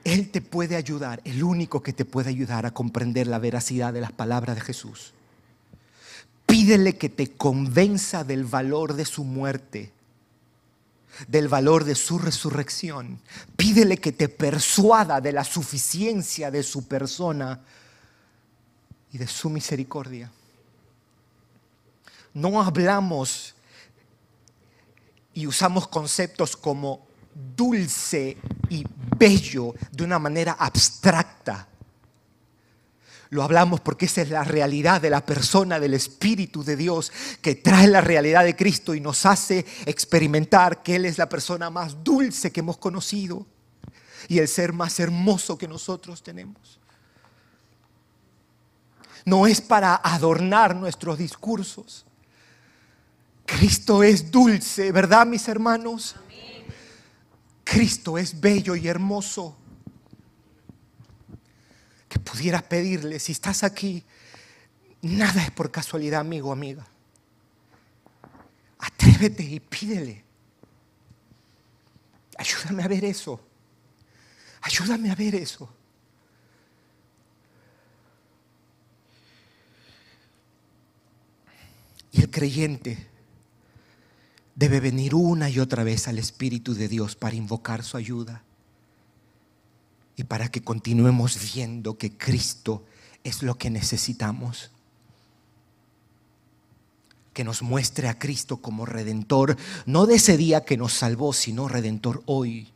Él 0.03 0.31
te 0.31 0.41
puede 0.41 0.77
ayudar, 0.77 1.21
el 1.25 1.43
único 1.43 1.83
que 1.83 1.93
te 1.93 2.07
puede 2.07 2.31
ayudar 2.31 2.65
a 2.65 2.71
comprender 2.71 3.27
la 3.27 3.39
veracidad 3.39 3.93
de 3.93 4.01
las 4.01 4.13
palabras 4.13 4.57
de 4.57 4.63
Jesús 4.63 5.13
Pídele 6.47 6.97
que 6.97 7.09
te 7.09 7.37
convenza 7.37 8.25
del 8.25 8.45
valor 8.45 8.95
de 8.95 9.05
su 9.05 9.25
muerte, 9.25 9.93
del 11.29 11.49
valor 11.49 11.85
de 11.85 11.95
su 11.95 12.19
resurrección. 12.19 13.21
Pídele 13.57 13.99
que 13.99 14.13
te 14.13 14.29
persuada 14.29 15.21
de 15.21 15.33
la 15.33 15.45
suficiencia 15.45 16.51
de 16.51 16.63
su 16.63 16.87
persona 16.87 17.61
y 19.13 19.19
de 19.19 19.27
su 19.27 19.51
misericordia. 19.51 20.31
No 22.35 22.63
hablamos 22.63 23.55
y 25.35 25.47
usamos 25.47 25.89
conceptos 25.89 26.57
como 26.57 27.07
dulce 27.57 28.37
y 28.71 28.85
bello 29.19 29.75
de 29.93 30.05
una 30.05 30.19
manera 30.19 30.53
abstracta. 30.59 31.69
Lo 33.31 33.43
hablamos 33.43 33.81
porque 33.81 34.07
esa 34.07 34.23
es 34.23 34.31
la 34.31 34.45
realidad 34.45 35.01
de 35.01 35.11
la 35.11 35.25
persona 35.25 35.81
del 35.81 35.95
Espíritu 35.95 36.63
de 36.63 36.77
Dios 36.77 37.13
que 37.43 37.57
trae 37.57 37.89
la 37.89 38.01
realidad 38.01 38.45
de 38.45 38.55
Cristo 38.55 38.95
y 38.95 39.01
nos 39.01 39.27
hace 39.27 39.67
experimentar 39.85 40.83
que 40.83 40.97
Él 40.97 41.07
es 41.07 41.19
la 41.19 41.29
persona 41.29 41.69
más 41.71 42.05
dulce 42.05 42.53
que 42.53 42.61
hemos 42.61 42.79
conocido 42.79 43.47
y 44.29 44.39
el 44.39 44.49
ser 44.49 44.73
más 44.73 45.01
hermoso 45.01 45.59
que 45.59 45.67
nosotros 45.67 46.23
tenemos. 46.23 46.79
No 49.25 49.49
es 49.49 49.61
para 49.61 49.97
adornar 49.97 50.77
nuestros 50.77 51.19
discursos. 51.19 52.07
Cristo 53.45 54.03
es 54.05 54.31
dulce, 54.31 54.93
¿verdad 54.93 55.27
mis 55.27 55.49
hermanos? 55.49 56.15
Cristo 57.65 58.19
es 58.19 58.41
bello 58.41 58.77
y 58.77 58.87
hermoso. 58.87 59.57
Pudieras 62.19 62.63
pedirle, 62.65 63.19
si 63.19 63.33
estás 63.33 63.63
aquí, 63.65 64.05
nada 65.03 65.43
es 65.43 65.51
por 65.51 65.71
casualidad, 65.71 66.21
amigo, 66.21 66.53
amiga. 66.53 66.87
Atrévete 68.79 69.43
y 69.43 69.61
pídele. 69.61 70.25
Ayúdame 72.39 72.83
a 72.83 72.89
ver 72.89 73.05
eso. 73.05 73.41
Ayúdame 74.63 75.11
a 75.11 75.15
ver 75.15 75.35
eso. 75.35 75.73
Y 82.13 82.21
el 82.21 82.31
creyente 82.31 83.07
debe 84.55 84.81
venir 84.81 85.15
una 85.15 85.51
y 85.51 85.59
otra 85.59 85.85
vez 85.85 86.09
al 86.09 86.19
Espíritu 86.19 86.75
de 86.75 86.89
Dios 86.89 87.15
para 87.15 87.37
invocar 87.37 87.85
su 87.85 87.97
ayuda 87.97 88.46
y 90.17 90.25
para 90.25 90.49
que 90.51 90.63
continuemos 90.63 91.39
viendo 91.55 91.99
que 91.99 92.17
Cristo 92.17 92.85
es 93.23 93.43
lo 93.43 93.59
que 93.59 93.69
necesitamos. 93.69 94.71
Que 97.35 97.45
nos 97.45 97.61
muestre 97.61 98.09
a 98.09 98.19
Cristo 98.19 98.57
como 98.57 98.87
redentor, 98.87 99.57
no 99.85 100.07
de 100.07 100.15
ese 100.15 100.39
día 100.39 100.65
que 100.65 100.79
nos 100.79 100.95
salvó, 100.95 101.35
sino 101.35 101.69
redentor 101.69 102.23
hoy. 102.25 102.73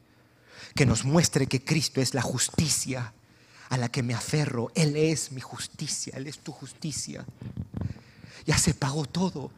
Que 0.74 0.84
nos 0.84 1.05
muestre 1.05 1.47
que 1.47 1.64
Cristo 1.64 2.03
es 2.03 2.12
la 2.12 2.22
justicia 2.22 3.14
a 3.70 3.78
la 3.78 3.88
que 3.88 4.03
me 4.03 4.12
aferro. 4.12 4.70
Él 4.74 4.97
es 4.97 5.32
mi 5.32 5.41
justicia, 5.41 6.12
Él 6.16 6.26
es 6.26 6.41
tu 6.41 6.53
justicia. 6.53 7.24
Ya 8.45 8.59
se 8.59 8.74
pagó 8.74 9.07
todo. 9.07 9.51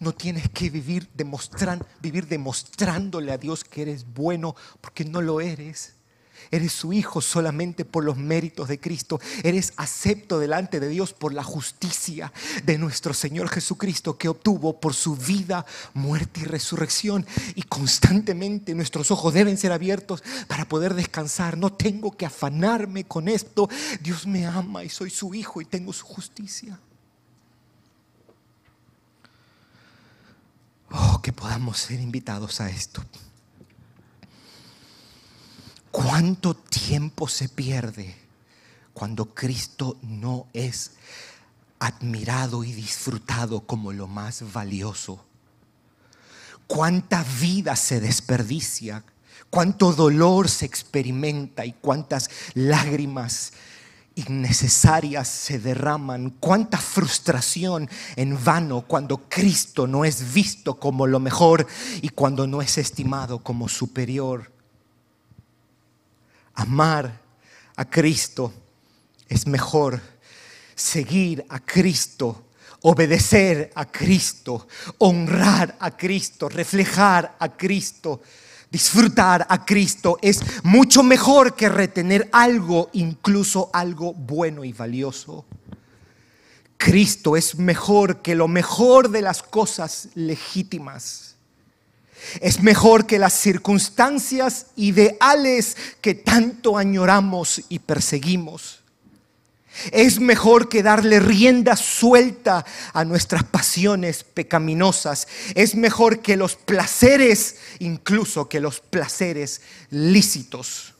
No 0.00 0.12
tienes 0.12 0.50
que 0.50 0.68
vivir, 0.68 1.08
vivir 2.02 2.26
demostrándole 2.26 3.32
a 3.32 3.38
Dios 3.38 3.64
que 3.64 3.82
eres 3.82 4.04
bueno, 4.12 4.54
porque 4.82 5.04
no 5.04 5.22
lo 5.22 5.40
eres. 5.40 5.95
Eres 6.50 6.72
su 6.72 6.92
hijo 6.92 7.20
solamente 7.20 7.84
por 7.84 8.04
los 8.04 8.16
méritos 8.16 8.68
de 8.68 8.78
Cristo. 8.80 9.20
Eres 9.42 9.72
acepto 9.76 10.38
delante 10.38 10.80
de 10.80 10.88
Dios 10.88 11.12
por 11.12 11.34
la 11.34 11.42
justicia 11.42 12.32
de 12.64 12.78
nuestro 12.78 13.14
Señor 13.14 13.48
Jesucristo 13.48 14.16
que 14.16 14.28
obtuvo 14.28 14.80
por 14.80 14.94
su 14.94 15.16
vida, 15.16 15.66
muerte 15.94 16.40
y 16.40 16.44
resurrección. 16.44 17.26
Y 17.54 17.62
constantemente 17.62 18.74
nuestros 18.74 19.10
ojos 19.10 19.34
deben 19.34 19.58
ser 19.58 19.72
abiertos 19.72 20.22
para 20.46 20.66
poder 20.66 20.94
descansar. 20.94 21.58
No 21.58 21.72
tengo 21.72 22.16
que 22.16 22.26
afanarme 22.26 23.04
con 23.04 23.28
esto. 23.28 23.68
Dios 24.00 24.26
me 24.26 24.46
ama 24.46 24.84
y 24.84 24.88
soy 24.88 25.10
su 25.10 25.34
hijo 25.34 25.60
y 25.60 25.64
tengo 25.64 25.92
su 25.92 26.04
justicia. 26.04 26.78
Oh, 30.90 31.20
que 31.22 31.32
podamos 31.32 31.78
ser 31.78 32.00
invitados 32.00 32.60
a 32.60 32.70
esto. 32.70 33.02
¿Cuánto 35.96 36.52
tiempo 36.52 37.26
se 37.26 37.48
pierde 37.48 38.14
cuando 38.92 39.34
Cristo 39.34 39.96
no 40.02 40.46
es 40.52 40.90
admirado 41.78 42.64
y 42.64 42.72
disfrutado 42.72 43.60
como 43.60 43.94
lo 43.94 44.06
más 44.06 44.52
valioso? 44.52 45.24
¿Cuánta 46.66 47.24
vida 47.40 47.76
se 47.76 47.98
desperdicia? 48.00 49.04
¿Cuánto 49.48 49.94
dolor 49.94 50.50
se 50.50 50.66
experimenta 50.66 51.64
y 51.64 51.72
cuántas 51.72 52.28
lágrimas 52.52 53.54
innecesarias 54.16 55.26
se 55.28 55.58
derraman, 55.58 56.28
cuánta 56.28 56.76
frustración 56.76 57.88
en 58.16 58.44
vano 58.44 58.82
cuando 58.82 59.30
Cristo 59.30 59.86
no 59.86 60.04
es 60.04 60.34
visto 60.34 60.78
como 60.78 61.06
lo 61.06 61.20
mejor 61.20 61.66
y 62.02 62.10
cuando 62.10 62.46
no 62.46 62.60
es 62.60 62.76
estimado 62.76 63.38
como 63.38 63.66
superior. 63.70 64.55
Amar 66.56 67.20
a 67.76 67.84
Cristo 67.84 68.52
es 69.28 69.46
mejor, 69.46 70.00
seguir 70.74 71.44
a 71.48 71.60
Cristo 71.60 72.42
obedecer 72.82 73.72
a 73.74 73.90
Cristo, 73.90 74.68
honrar 74.98 75.76
a 75.80 75.96
Cristo, 75.96 76.48
reflejar 76.48 77.34
a 77.40 77.48
Cristo 77.56 78.20
Disfrutar 78.70 79.46
a 79.48 79.64
Cristo 79.64 80.18
es 80.20 80.40
mucho 80.64 81.02
mejor 81.02 81.54
que 81.54 81.68
retener 81.68 82.28
algo, 82.32 82.90
incluso 82.94 83.70
algo 83.72 84.12
bueno 84.12 84.64
y 84.64 84.72
valioso. 84.72 85.46
Cristo 86.76 87.36
es 87.36 87.56
mejor 87.56 88.22
que 88.22 88.34
lo 88.34 88.48
mejor 88.48 89.10
de 89.10 89.22
las 89.22 89.42
cosas 89.42 90.08
legítimas. 90.14 91.35
Es 92.40 92.62
mejor 92.62 93.06
que 93.06 93.18
las 93.18 93.32
circunstancias 93.32 94.66
ideales 94.76 95.76
que 96.00 96.14
tanto 96.14 96.76
añoramos 96.78 97.62
y 97.68 97.78
perseguimos. 97.78 98.82
Es 99.92 100.20
mejor 100.20 100.68
que 100.68 100.82
darle 100.82 101.20
rienda 101.20 101.76
suelta 101.76 102.64
a 102.92 103.04
nuestras 103.04 103.44
pasiones 103.44 104.24
pecaminosas. 104.24 105.28
Es 105.54 105.74
mejor 105.74 106.20
que 106.20 106.36
los 106.36 106.56
placeres, 106.56 107.56
incluso 107.78 108.48
que 108.48 108.60
los 108.60 108.80
placeres 108.80 109.60
lícitos. 109.90 110.94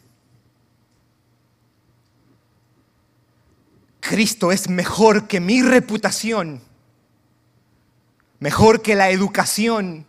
Cristo 4.00 4.52
es 4.52 4.68
mejor 4.68 5.26
que 5.26 5.40
mi 5.40 5.62
reputación, 5.62 6.60
mejor 8.38 8.82
que 8.82 8.94
la 8.94 9.10
educación, 9.10 10.06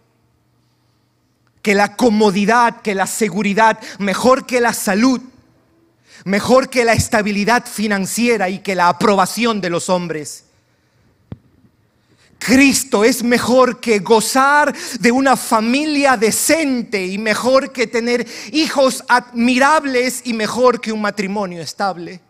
que 1.67 1.75
la 1.75 1.97
comodidad, 1.97 2.79
que 2.81 2.95
la 2.95 3.05
seguridad, 3.05 3.77
mejor 3.99 4.45
que 4.45 4.61
la 4.61 4.71
salud 4.71 5.19
mejor 6.23 6.69
que 6.69 6.85
la 6.85 6.93
estabilidad 6.93 7.65
financiera 7.65 8.47
y 8.47 8.59
que 8.59 8.73
la 8.73 8.87
aprobación 8.87 9.59
de 9.59 9.69
los 9.69 9.89
hombres. 9.89 10.45
Cristo 12.39 13.03
es 13.03 13.21
mejor 13.21 13.81
que 13.81 13.99
gozar 13.99 14.73
de 15.01 15.11
una 15.11 15.35
familia 15.35 16.15
decente 16.15 17.05
y 17.05 17.17
mejor 17.17 17.73
que 17.73 17.85
tener 17.85 18.25
hijos 18.53 19.03
admirables 19.09 20.21
y 20.23 20.31
mejor 20.31 20.79
que 20.79 20.93
un 20.93 21.01
matrimonio 21.01 21.61
estable. 21.61 22.21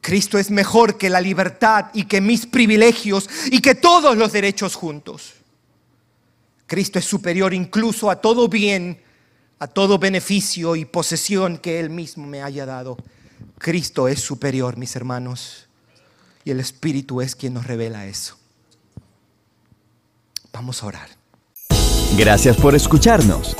Cristo 0.00 0.38
es 0.38 0.50
mejor 0.50 0.98
que 0.98 1.08
la 1.08 1.20
libertad 1.20 1.86
y 1.94 2.04
que 2.04 2.20
mis 2.20 2.46
privilegios 2.46 3.30
y 3.46 3.60
que 3.60 3.76
todos 3.76 4.16
los 4.16 4.32
derechos 4.32 4.74
juntos. 4.74 5.37
Cristo 6.68 7.00
es 7.00 7.04
superior 7.04 7.52
incluso 7.52 8.08
a 8.08 8.20
todo 8.20 8.48
bien 8.48 9.02
a 9.58 9.66
todo 9.66 9.98
beneficio 9.98 10.76
y 10.76 10.84
posesión 10.84 11.58
que 11.58 11.80
Él 11.80 11.90
mismo 11.90 12.26
me 12.26 12.42
haya 12.42 12.64
dado. 12.64 12.96
Cristo 13.58 14.08
es 14.08 14.20
superior, 14.20 14.76
mis 14.76 14.94
hermanos, 14.94 15.66
y 16.44 16.50
el 16.50 16.60
Espíritu 16.60 17.20
es 17.20 17.34
quien 17.34 17.54
nos 17.54 17.66
revela 17.66 18.06
eso. 18.06 18.36
Vamos 20.52 20.82
a 20.82 20.86
orar. 20.86 21.08
Gracias 22.16 22.56
por 22.56 22.74
escucharnos. 22.74 23.56